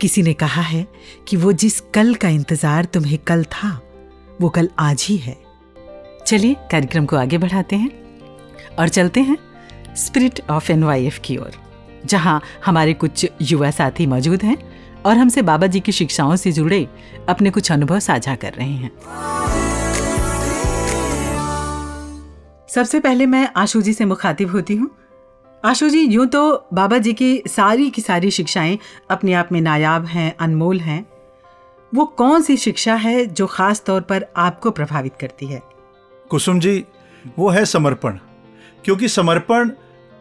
[0.00, 0.86] किसी ने कहा है
[1.28, 3.80] कि वो जिस कल का इंतज़ार तुम्हें कल था,
[4.40, 5.36] वो कल आज ही है।
[6.26, 7.90] चलिए, कार्यक्रम को आगे बढ़ाते हैं
[8.78, 9.36] और चलते हैं
[9.96, 11.52] स्पिरिट ऑफ़ एन की ओर,
[12.06, 14.56] जहाँ हमारे कुछ युवा साथी मौजूद हैं
[15.06, 16.86] और हमसे बाबा जी की शिक्षाओं से जुड़े
[17.28, 18.90] अपने कुछ अनुभव साझा कर रहे हैं।
[22.68, 24.90] सबसे पहले मैं आशु जी से मुखातिब होती हूँ।
[25.64, 28.78] आशु जी यूँ तो बाबा जी की सारी की सारी शिक्षाएँ
[29.10, 31.06] अपने आप में नायाब हैं अनमोल हैं।
[31.94, 35.62] वो कौन सी शिक्षा है जो खास तौर पर आपको प्रभावित करती है?
[36.30, 36.84] कुसुम जी
[37.38, 38.18] वो है समर्पण।
[38.84, 39.68] क्योंकि समर्पण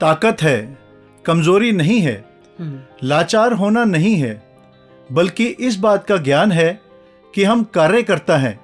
[0.02, 0.78] ताकत है
[1.26, 2.26] कमज़ोरी नहीं है
[3.04, 4.58] लाचार होना नहीं है
[5.12, 6.82] बल्कि इस बात का ज्ञान है
[7.36, 8.60] कि हम कार्य करता है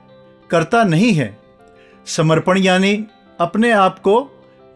[0.50, 1.38] करता नहीं है।
[2.06, 3.06] समर्पण यानी
[3.40, 4.20] अपने आप को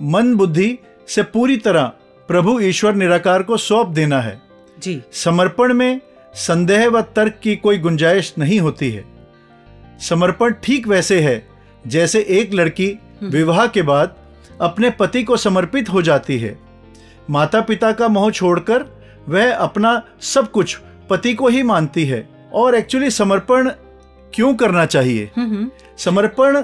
[0.02, 1.92] मन बुद्धि से पूरी तरह
[2.28, 4.42] प्रभु ईश्वर निराकार को सौंप देना है।
[4.80, 6.02] जी। समर्पण में
[6.34, 9.06] संदेह व तर्क की कोई गुंजाइश नहीं होती है।
[10.00, 11.48] समर्पण ठीक वैसे है
[11.88, 14.16] जैसे एक लड़की विवाह के बाद
[14.62, 16.58] अपने पति को समर्पित हो जाती है।
[17.30, 18.86] माता पिता का मोह छोड़कर
[19.30, 20.78] वह अपना सब कुछ
[21.10, 23.70] पति को ही मानती है और एक्चुअली समर्पण
[24.34, 25.32] क्यों करना चाहिए?
[25.98, 26.62] समर्पण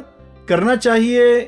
[0.47, 1.41] करना चाहिए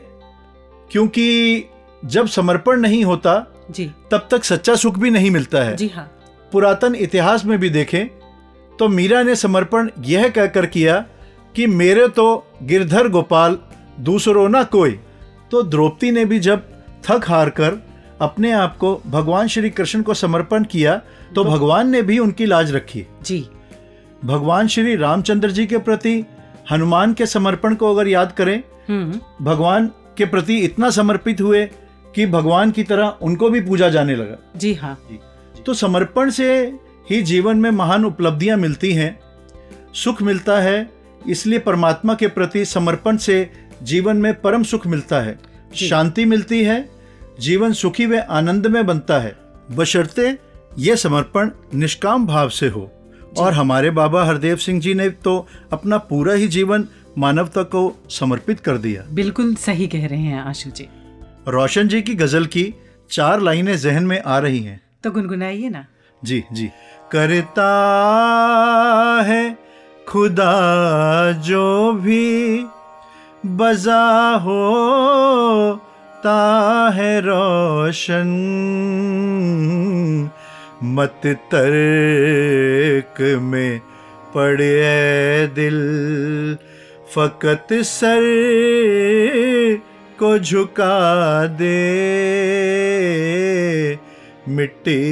[0.91, 1.65] क्योंकि
[2.03, 3.33] जब समर्पण नहीं होता
[3.71, 6.03] जी। तब तक सच्चा सुख भी नहीं मिलता है। जी हाँ।
[6.51, 8.07] पुरातन इतिहास में भी देखें
[8.79, 10.97] तो मीरा ने समर्पण यह कहकर किया
[11.55, 12.25] कि मेरे तो
[12.63, 13.57] गिरधर गोपाल
[13.99, 14.99] दूसरों ना कोई।
[15.51, 16.67] तो द्रौपदी ने भी जब
[17.05, 17.81] थक हार कर
[18.21, 20.95] अपने आप को भगवान श्री कृष्ण को समर्पण किया
[21.35, 23.45] तो भगवान ने भी उनकी लाज रखी। जी।
[24.25, 26.23] भगवान श्री रामचंद्र जी के प्रति
[26.71, 28.57] हनुमान के समर्पण को अगर याद करें
[28.89, 29.87] हम्म। भगवान
[30.17, 31.69] के प्रति इतना समर्पित हुए
[32.15, 34.97] कि भगवान की तरह उनको भी पूजा जाने लगा। जी हाँ।
[35.65, 36.53] तो समर्पण से
[37.09, 39.19] ही जीवन में महान उपलब्धियाँ मिलती हैं
[39.93, 40.89] सुख मिलता है
[41.27, 43.49] इसलिए परमात्मा के प्रति समर्पण से
[43.83, 45.39] जीवन में परम सुख मिलता है।
[45.75, 46.89] शांति मिलती है
[47.39, 49.35] जीवन सुखी व आनंद में बनता है।
[49.71, 50.37] बशर्ते
[50.77, 52.91] यह समर्पण निष्काम भाव से हो।
[53.37, 58.59] और हमारे बाबा हरदेव सिंह जी ने तो अपना पूरा ही जीवन मानवता को समर्पित
[58.59, 60.87] कर दिया। बिल्कुल सही कह रहे हैं आशु जी।
[61.47, 62.73] रोशन जी की गज़ल की
[63.11, 65.85] चार लाइनें जहन में आ रही हैं। तो गुनगुनाइए ना।
[66.23, 66.69] जी जी।
[67.11, 67.69] करता
[69.27, 69.57] है
[70.07, 72.65] खुदा जो भी
[73.45, 75.81] बजा हो
[76.23, 78.27] ता है रोशन
[80.83, 83.81] मत तर्क में
[84.35, 86.57] पड़े दिल
[87.15, 88.21] फकत सर
[90.23, 91.81] को झुका दे।
[94.47, 95.09] मिट्टी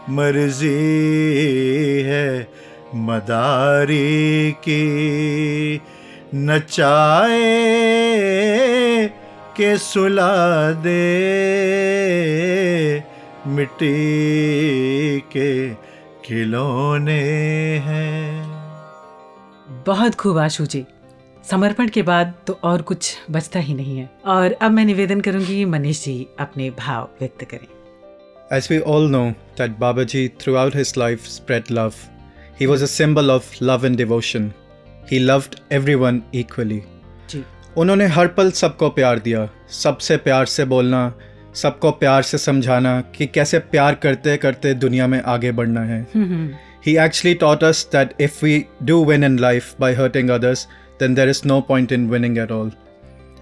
[0.09, 2.49] मर्ज़ी है
[2.95, 5.81] मदारी की।
[6.35, 7.61] नचाए
[9.61, 10.33] के सुला
[10.83, 11.01] दे
[13.47, 15.51] मिट्टी के
[16.25, 17.21] खिलौने
[17.87, 18.45] हैं
[19.87, 20.85] बहुत खूब आशु जी
[21.51, 25.65] समर्पण के बाद तो और कुछ बचता ही नहीं है और अब मैं निवेदन करूँगी
[25.65, 27.67] मनीष जी अपने भाव व्यक्त करें
[28.59, 29.27] As we all know
[29.59, 31.99] that Babaji throughout his life spread love.
[32.61, 34.49] He was a symbol of love and devotion.
[35.13, 36.81] He loved everyone equally.
[37.77, 41.13] उन्होंने हर पल सबको प्यार दिया सबसे प्यार से बोलना
[41.55, 46.07] सबको प्यार से समझाना कि कैसे प्यार करते करते दुनिया में आगे बढ़ना है।
[46.87, 50.67] He actually taught us that if we do win in life by hurting others
[51.01, 52.73] then there is no point in winning at all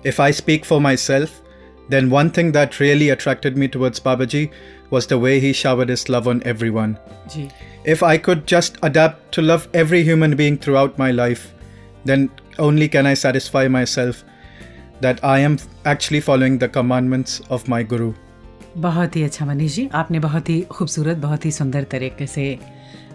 [0.06, 1.30] if I speak for myself
[1.90, 4.48] then one thing that really attracted me towards Baba ji
[4.92, 6.96] was the way he shower is love on everyone
[7.88, 11.46] if I could just adopt love every human being throughout my life
[12.06, 14.24] then only can I satisfy myself
[15.00, 18.12] that I am actually following the commandments of my Guru.
[18.76, 22.44] बहुत ही अच्छा मनीष जी आपने बहुत ही खूबसूरत बहुत ही सुंदर तरीके से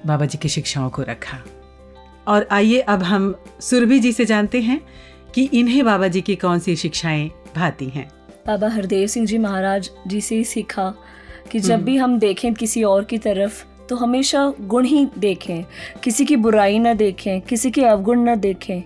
[0.06, 1.38] बाबा जी की शिक्षाओं को रखा
[2.28, 4.80] और आइए अब हम सुरभि जी से जानते हैं
[5.36, 8.08] कि इन्हें बाबा जी की कौन सी शिक्षाएँ भाती हैं
[8.48, 10.94] बाबा हरदेव सिंह जी महाराज जी से ही सीखा
[11.52, 15.64] कि जब हम्म। भी हम देखें किसी और की तरफ़ तो हमेशा गुण ही देखें
[16.04, 18.82] किसी की बुराई ना देखें किसी के अवगुण ना देखें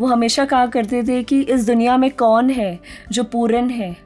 [0.00, 2.78] वो हमेशा कहा करते थे कि इस दुनिया में कौन है
[3.12, 3.96] जो पूर्ण है?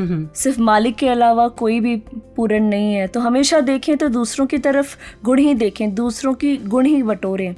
[0.00, 1.96] सिर्फ़ मालिक के अलावा कोई भी
[2.36, 6.56] पूर्ण नहीं है। तो हमेशा देखें तो दूसरों की तरफ़ गुण ही देखें दूसरों की
[6.56, 7.54] गुण ही बटोरें।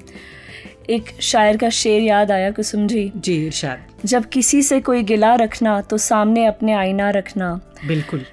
[0.91, 3.13] एक शायर का शेर याद आया कुसुम जी?
[3.17, 8.25] जी इरशाद। जब किसी से कोई गिला रखना तो सामने अपने आईना रखना। बिल्कुल।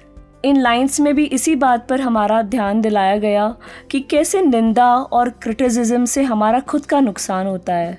[0.44, 3.56] इन लाइंस में भी इसी बात पर हमारा ध्यान दिलाया गया
[3.90, 7.98] कि कैसे निंदा और क्रिटिसिज्म से हमारा खुद का नुकसान होता है।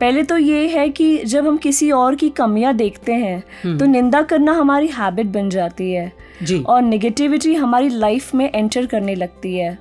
[0.00, 3.86] पहले तो ये है कि जब हम किसी और की कमियाँ देखते हैं हम्म। तो
[3.86, 9.14] निंदा करना हमारी हैबिट बन जाती है जी और निगेटिविटी हमारी लाइफ में एंटर करने
[9.14, 9.78] लगती है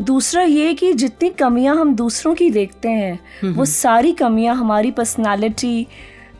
[0.00, 4.90] दूसरा ये कि जितनी कमियाँ हम दूसरों की देखते हैं हम्म। वो सारी कमियाँ हमारी
[4.90, 5.86] पर्सनालिटी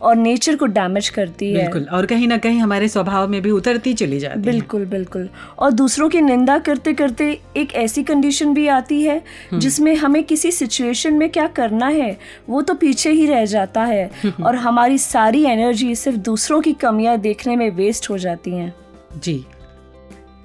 [0.02, 3.50] और नेचर को डैमेज करती है। बिल्कुल और कहीं ना कहीं हमारे स्वभाव में भी
[3.50, 8.54] उतरती चली जाती है। बिल्कुल बिल्कुल। और दूसरों की निंदा करते करते एक ऐसी कंडीशन
[8.54, 12.16] भी आती है हम्म। जिसमें हमें किसी सिचुएशन में क्या करना है
[12.48, 14.10] वो तो पीछे ही रह जाता है।
[14.46, 18.74] और हमारी सारी एनर्जी सिर्फ़ दूसरों की कमियाँ देखने में वेस्ट हो जाती हैं।
[19.22, 19.44] जी।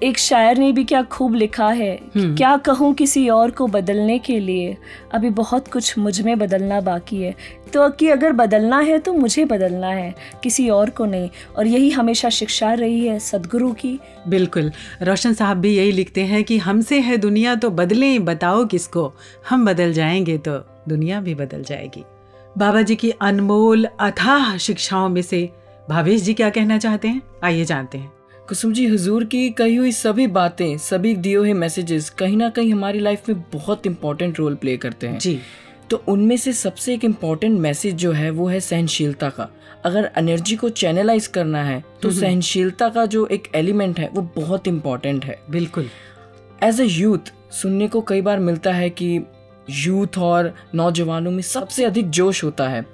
[0.04, 4.18] एक शायर ने भी क्या खूब लिखा है हम्म। क्या कहूँ किसी और को बदलने
[4.18, 4.76] के लिए?
[5.12, 7.34] अभी बहुत कुछ मुझमें बदलना बाकी है।
[7.72, 11.90] तो कि अगर बदलना है तो मुझे बदलना है किसी और को नहीं। और यही
[11.90, 17.00] हमेशा शिक्षा रही है सदगुरु की। बिल्कुल। रोशन साहब भी यही लिखते हैं कि हमसे
[17.00, 19.12] है दुनिया तो बदलें बताओ किसको?
[19.48, 22.04] हम बदल जाएँगे तो दुनिया भी बदल जाएगी।
[22.58, 25.50] बाबा जी की अनमोल अथाह शिक्षाओं में से
[25.90, 27.22] भावेश जी क्या कहना चाहते हैं?
[27.44, 28.12] आइए जानते हैं।
[28.48, 32.72] कुसुम जी हुजूर की कही हुई सभी बातें सभी दिए हुए मैसेजेस कहीं ना कहीं
[32.72, 35.38] हमारी लाइफ में बहुत इंपॉर्टेंट रोल प्ले करते हैं। जी।
[35.90, 39.48] तो उनमें से सबसे एक इंपॉर्टेंट मैसेज जो है वो है सहनशीलता का।
[39.84, 44.68] अगर एनर्जी को चैनलाइज करना है तो। सहनशीलता का जो एक एलिमेंट है वो बहुत
[44.68, 45.88] इंपॉर्टेंट है। बिल्कुल।
[46.62, 49.18] एज अ यूथ सुनने को कई बार मिलता है कि
[49.70, 52.84] यूथ और नौजवानों में सबसे अधिक जोश होता है।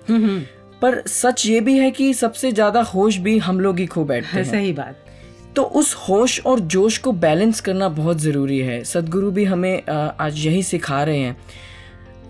[0.82, 4.36] पर सच ये भी है कि सबसे ज़्यादा होश भी हम लोग ही खो बैठते
[4.36, 5.06] हैं। सही बात।
[5.56, 10.46] तो उस होश और जोश को बैलेंस करना बहुत ज़रूरी है। सदगुरु भी हमें आज
[10.46, 11.36] यही सिखा रहे हैं।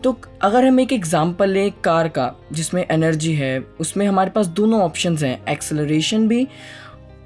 [0.05, 4.81] तो अगर हम एक एग्जांपल लें कार का जिसमें एनर्जी है उसमें हमारे पास दोनों
[4.83, 6.47] ऑप्शंस हैं एक्सेलरेशन भी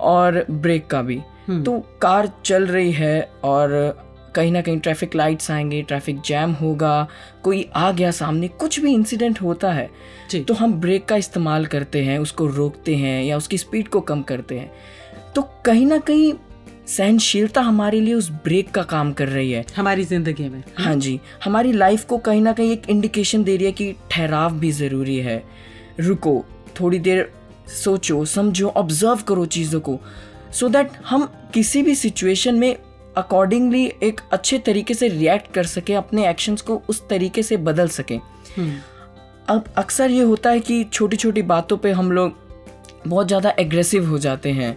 [0.00, 1.20] और ब्रेक का भी।
[1.64, 3.70] तो कार चल रही है और
[4.34, 7.06] कहीं ना कहीं ट्रैफ़िक लाइट्स आएँगे ट्रैफ़िक जैम होगा
[7.42, 9.90] कोई आ गया सामने कुछ भी इंसिडेंट होता है
[10.48, 14.22] तो हम ब्रेक का इस्तेमाल करते हैं उसको रोकते हैं या उसकी स्पीड को कम
[14.22, 14.70] करते हैं।
[15.34, 16.32] तो कहीं ना कहीं
[16.86, 21.18] सहनशीलता हमारे लिए उस ब्रेक का काम कर रही है। हमारी ज़िंदगी में। हाँ जी
[21.44, 25.16] हमारी लाइफ को कहीं ना कहीं एक इंडिकेशन दे रही है कि ठहराव भी ज़रूरी
[25.18, 25.42] है।
[26.00, 26.44] रुको
[26.80, 27.30] थोड़ी देर
[27.74, 29.98] सोचो समझो ऑब्ज़र्व करो चीज़ों को
[30.52, 32.76] सो so दैट हम किसी भी सिचुएशन में
[33.16, 37.88] अकॉर्डिंगली एक अच्छे तरीके से रिएक्ट कर सकें अपने एक्शंस को उस तरीके से बदल
[37.88, 38.18] सकें।
[39.48, 42.32] अब अक्सर ये होता है कि छोटी छोटी बातों पे हम लोग
[43.06, 44.76] बहुत ज़्यादा एग्रेसिव हो जाते हैं।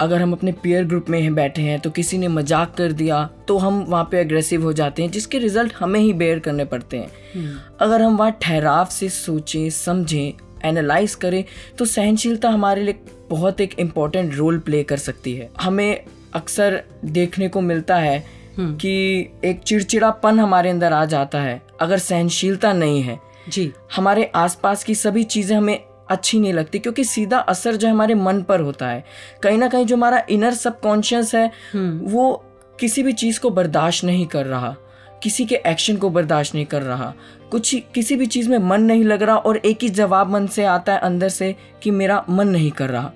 [0.00, 3.22] अगर हम अपने पीयर ग्रुप में हैं बैठे हैं तो किसी ने मज़ाक कर दिया
[3.48, 6.96] तो हम वहाँ पे एग्रेसिव हो जाते हैं जिसके रिज़ल्ट हमें ही बेयर करने पड़ते
[6.96, 10.32] हैं। अगर हम वहाँ ठहराव से सोचें समझें
[10.64, 11.42] एनालाइज करें
[11.78, 12.98] तो सहनशीलता हमारे लिए
[13.30, 18.24] बहुत एक इंपॉर्टेंट रोल प्ले कर सकती है। हमें अक्सर देखने को मिलता है
[18.58, 23.18] कि एक चिड़चिड़ापन हमारे अंदर आ जाता है अगर सहनशीलता नहीं है।
[23.48, 25.78] जी। हमारे आसपास की सभी चीज़ें हमें
[26.10, 29.04] अच्छी नहीं लगती क्योंकि सीधा असर जो हमारे मन पर होता है।
[29.42, 32.32] कहीं ना कहीं जो हमारा इनर सबकॉन्शियस है वो
[32.80, 34.74] किसी भी चीज़ को बर्दाश्त नहीं कर रहा
[35.22, 37.12] किसी के एक्शन को बर्दाश्त नहीं कर रहा।
[37.50, 40.64] कुछ किसी भी चीज़ में मन नहीं लग रहा और एक ही जवाब मन से
[40.64, 43.12] आता है अंदर से कि मेरा मन नहीं कर रहा।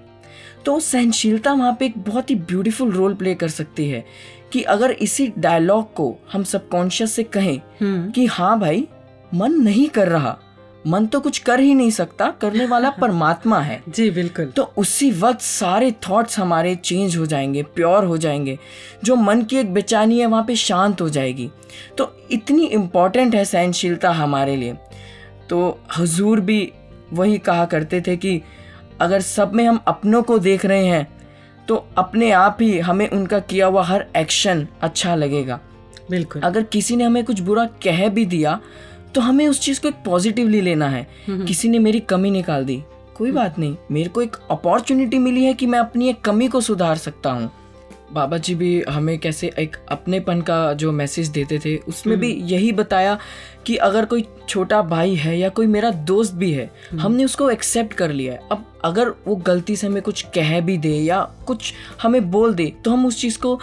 [0.65, 4.05] तो सहनशीलता वहाँ पे एक बहुत ही ब्यूटीफुल रोल प्ले कर सकती है
[4.53, 7.61] कि अगर इसी डायलॉग को हम सबकॉन्शियस से कहें
[8.13, 8.87] कि हाँ भाई
[9.35, 10.39] मन नहीं कर रहा
[10.89, 15.11] मन तो कुछ कर ही नहीं सकता करने वाला परमात्मा है। जी बिल्कुल। तो उसी
[15.11, 18.59] वक्त सारे थॉट्स हमारे चेंज हो जाएँगे प्योर हो जाएँगे।
[19.05, 21.51] जो मन की एक बेचैनी है वहाँ पे शांत हो जाएगी।
[21.99, 24.77] तो इतनी इंपॉर्टेंट है सहनशीलता हमारे लिए।
[25.51, 26.73] तो हजूर भी
[27.13, 28.43] वही कहा करते थे कि
[29.01, 31.07] अगर सब में हम अपनों को देख रहे हैं
[31.69, 35.61] तो अपने आप ही हमें उनका किया हुआ हर एक्शन अच्छा लगेगा।
[36.11, 38.61] बिल्कुल। अगर किसी ने हमें कुछ बुरा कह भी दिया
[39.15, 42.83] तो हमें उस चीज़ को एक पॉजिटिवली लेना है। किसी ने मेरी कमी निकाल दी।
[43.15, 46.61] कोई बात नहीं। मेरे को एक अपॉर्चुनिटी मिली है कि मैं अपनी एक कमी को
[46.61, 47.51] सुधार सकता हूँ।
[48.13, 52.73] बाबा जी भी हमें कैसे एक अपनेपन का जो मैसेज देते थे उसमें भी यही
[52.73, 53.19] बताया
[53.67, 57.93] कि अगर कोई छोटा भाई है या कोई मेरा दोस्त भी है हमने उसको एक्सेप्ट
[57.93, 61.73] कर लिया है। अब अगर वो गलती से हमें कुछ कह भी दे या कुछ
[62.03, 63.55] हमें बोल दे तो हम उस चीज़ को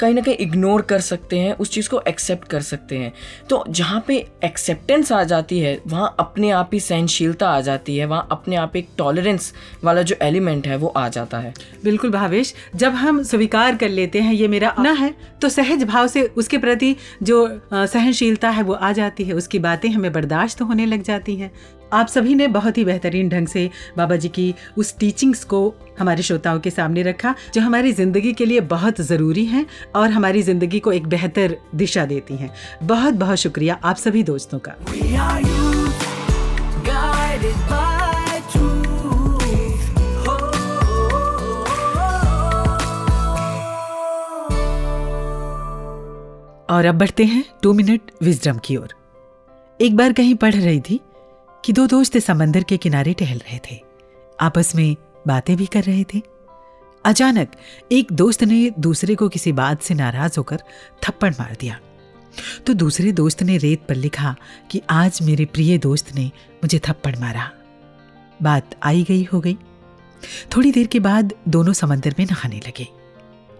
[0.00, 3.12] कहीं ना कहीं इग्नोर कर सकते हैं उस चीज़ को एक्सेप्ट कर सकते हैं।
[3.50, 8.06] तो जहाँ पे एक्सेप्टेंस आ जाती है वहाँ अपने आप ही सहनशीलता आ जाती है
[8.06, 9.52] वहाँ अपने आप एक टॉलरेंस
[9.84, 11.54] वाला जो एलिमेंट है वो आ जाता है।
[11.84, 16.06] बिल्कुल भावेश जब हम स्वीकार कर लेते हैं ये मेरा अपना है तो सहज भाव
[16.06, 20.86] से उसके प्रति जो सहनशीलता है वो आ जाती है उसकी बातें हमें बर्दाश्त होने
[20.86, 21.50] लग जाती है।
[21.92, 25.58] आप सभी ने बहुत ही बेहतरीन ढंग से बाबा जी की उस टीचिंग्स को
[25.98, 29.64] हमारे श्रोताओं के सामने रखा जो हमारी ज़िंदगी के लिए बहुत ज़रूरी हैं
[29.96, 32.50] और हमारी ज़िंदगी को एक बेहतर दिशा देती हैं।
[32.82, 34.74] बहुत बहुत शुक्रिया आप सभी दोस्तों का।
[36.84, 38.86] Guided by truth.
[46.70, 48.99] और अब बढ़ते हैं टू मिनट विजडम की ओर।
[49.82, 51.00] एक बार कहीं पढ़ रही थी
[51.64, 53.80] कि दो दोस्त समंदर के किनारे टहल रहे थे।
[54.40, 56.22] आपस में बातें भी कर रहे थे।
[57.04, 57.52] अचानक
[57.92, 60.62] एक दोस्त ने दूसरे को किसी बात से नाराज़ होकर
[61.02, 61.80] थप्पड़ मार दिया।
[62.66, 64.36] तो दूसरे दोस्त ने रेत पर लिखा
[64.70, 66.26] कि आज मेरे प्रिय दोस्त ने
[66.56, 67.50] मुझे थप्पड़ मारा।
[68.42, 69.56] बात आई गई हो गई।
[70.56, 72.86] थोड़ी देर के बाद दोनों समंदर में नहाने लगे।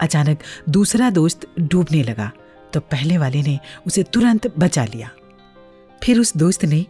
[0.01, 2.31] अचानक दूसरा दोस्त डूबने लगा
[2.73, 5.11] तो पहले वाले ने उसे तुरंत बचा लिया।
[6.05, 6.87] फिर उस दोस्त ने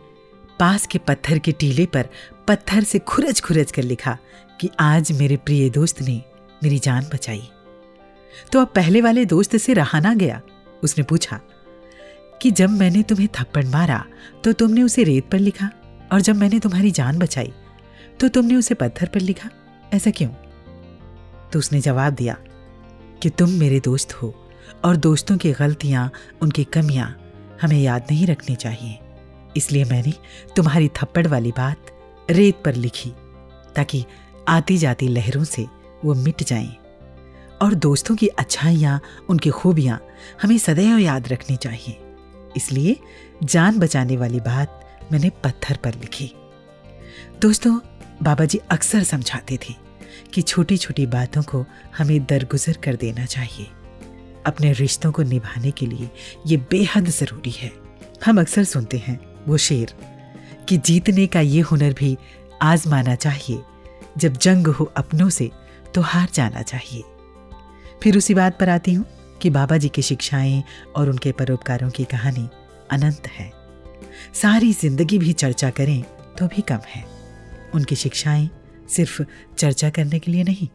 [0.58, 2.08] पास के पत्थर के टीले पर
[2.48, 4.18] पत्थर से खुरज खुरज कर लिखा
[4.60, 6.22] कि आज मेरे प्रिय दोस्त ने
[6.62, 7.48] मेरी जान बचाई।
[8.52, 10.40] तो अब पहले वाले दोस्त से रहा ना गया।
[10.82, 11.40] उसने पूछा
[12.42, 14.04] कि जब मैंने तुम्हें थप्पड़ मारा
[14.44, 15.70] तो तुमने उसे रेत पर लिखा?
[16.12, 17.52] और जब मैंने तुम्हारी जान बचाई
[18.20, 19.50] तो तुमने उसे पत्थर पर लिखा?
[19.94, 20.28] ऐसा क्यों?
[21.52, 22.36] तो उसने जवाब दिया
[23.22, 24.34] कि तुम मेरे दोस्त हो
[24.84, 26.10] और दोस्तों की गलतियाँ,
[26.42, 27.19] उनकी कमियाँ
[27.62, 28.98] हमें याद नहीं रखनी चाहिए।
[29.56, 30.12] इसलिए मैंने
[30.56, 31.86] तुम्हारी थप्पड़ वाली बात
[32.30, 33.12] रेत पर लिखी,
[33.74, 34.04] ताकि
[34.48, 35.66] आती जाती लहरों से
[36.04, 36.76] वो मिट जाएँ।
[37.62, 40.00] और दोस्तों की अच्छाइयाँ, उनकी खूबियाँ
[40.42, 42.00] हमें सदैव याद रखनी चाहिए।
[42.56, 42.96] इसलिए
[43.44, 44.80] जान बचाने वाली बात
[45.12, 46.32] मैंने पत्थर पर लिखी।
[47.42, 47.78] दोस्तों
[48.22, 49.74] बाबा जी अक्सर समझाते थे
[50.32, 51.64] कि छोटी छोटी बातों को
[51.98, 53.66] हमें दरगुजर कर देना चाहिए।
[54.46, 56.08] अपने रिश्तों को निभाने के लिए
[56.46, 57.70] ये बेहद ज़रूरी है।
[58.24, 59.94] हम अक्सर सुनते हैं वो शेर
[60.68, 62.16] कि जीतने का ये हुनर भी
[62.62, 63.60] आजमाना चाहिए।
[64.18, 65.50] जब जंग हो अपनों से
[65.94, 67.02] तो हार जाना चाहिए।
[68.02, 69.06] फिर उसी बात पर आती हूँ
[69.42, 70.62] कि बाबा जी की शिक्षाएँ
[70.96, 72.48] और उनके परोपकारों की कहानी
[72.90, 73.50] अनंत है।
[74.34, 76.02] सारी ज़िंदगी भी चर्चा करें
[76.38, 77.04] तो भी कम है।
[77.74, 78.48] उनकी शिक्षाएँ
[78.88, 79.22] सिर्फ़
[79.58, 80.68] चर्चा करने के लिए नहीं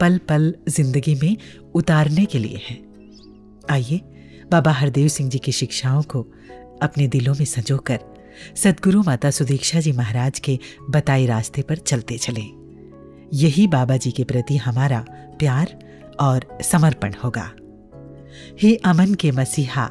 [0.00, 1.36] पल पल ज़िंदगी में
[1.74, 2.76] उतारने के लिए है।
[3.70, 4.00] आइए,
[4.50, 6.26] बाबा हरदेव सिंह जी की शिक्षाओं को
[6.82, 8.00] अपने दिलों में संजोकर
[8.56, 10.58] सदगुरु माता सुदीक्षा जी महाराज के
[10.90, 12.42] बताए रास्ते पर चलते चले।
[13.32, 15.78] यही बाबा जी के प्रति हमारा प्यार
[16.20, 17.50] और समर्पण होगा।
[18.62, 19.90] हे अमन के मसीहा,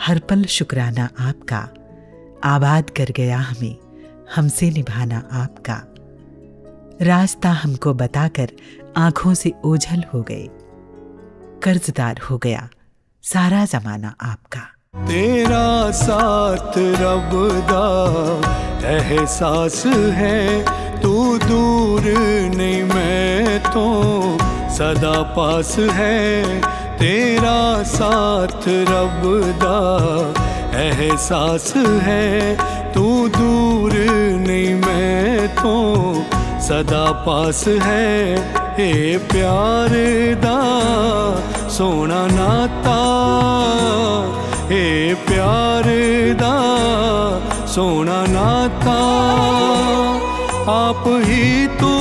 [0.00, 1.68] हर पल शुक्राना आपका।
[2.44, 3.76] आबाद कर गया हमें,
[4.34, 5.82] हमसे निभाना आपका।
[7.02, 8.48] रास्ता हमको बताकर
[8.96, 10.48] आँखों से ओझल हो गए।
[11.62, 12.68] कर्जदार हो गया।
[13.24, 14.60] सारा जमाना आपका।
[15.08, 17.30] तेरा साथ रब
[17.70, 17.86] दा,
[18.88, 20.40] एहसास है,
[21.00, 22.02] तू दूर
[22.56, 23.86] नहीं मैं तो
[24.74, 26.60] सदा पास है।
[26.98, 29.24] तेरा साथ रब
[29.64, 29.80] दा,
[30.82, 31.72] एहसास
[32.02, 32.56] है,
[32.92, 33.92] तू दूर
[34.46, 35.74] नहीं मैं तो
[36.60, 38.34] सदा पास है।
[38.80, 39.90] ए प्यार
[40.44, 40.58] दा
[41.76, 42.98] सोना नाता
[44.70, 44.82] हे
[45.28, 45.86] प्यार
[46.42, 46.54] दा
[47.74, 48.98] सोना नाता
[50.74, 51.94] आप ही तो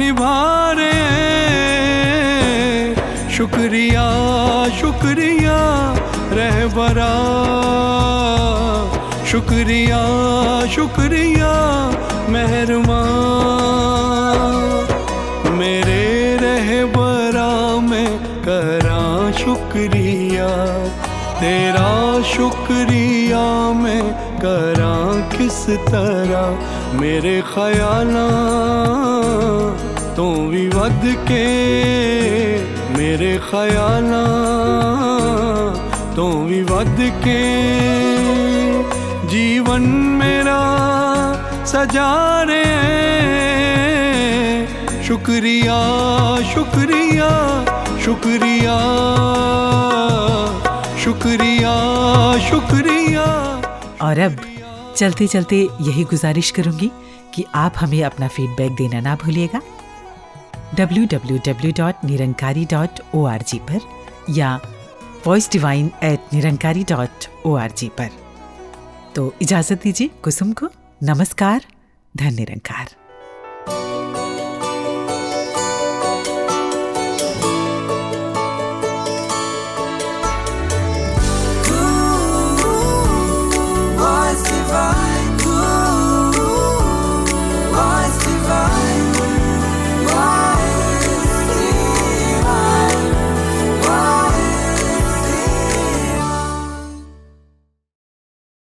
[0.00, 0.36] निभा
[0.80, 1.22] रहे
[3.36, 4.06] शुक्रिया
[4.80, 5.58] शुक्रिया
[6.40, 7.12] रहबरा
[9.32, 10.02] शुक्रिया
[10.76, 11.52] शुक्रिया
[12.36, 13.02] मेहरमा
[18.44, 20.48] करा शुक्रिया,
[21.40, 21.92] तेरा
[22.22, 24.04] शुक्रिया मैं
[24.38, 24.94] करा
[25.36, 26.98] किस तरह?
[27.00, 28.26] मेरे ख्याला
[30.16, 31.46] तो भी वध के,
[32.98, 34.24] मेरे ख्याला
[36.16, 37.42] तो भी वध के।
[39.28, 39.82] जीवन
[40.20, 40.62] मेरा
[41.66, 42.82] सजा रहे
[45.02, 45.80] शुक्रिया
[46.54, 47.30] शुक्रिया।
[48.04, 48.76] शुक्रिया
[51.04, 51.74] शुक्रिया
[52.50, 53.24] शुक्रिया।
[54.02, 54.40] और अब
[54.96, 56.90] चलते चलते यही गुजारिश करूँगी
[57.34, 59.60] कि आप हमें अपना फीडबैक देना ना भूलिएगा।
[60.74, 63.80] www.nirankari.org पर
[64.30, 64.60] या
[65.26, 67.10] voice divine at Nirankari dot
[67.46, 68.10] O R G पर।
[69.14, 70.68] तो इजाज़त दीजिए कुसुम को।
[71.02, 71.60] नमस्कार
[72.16, 73.03] धन निरंकार।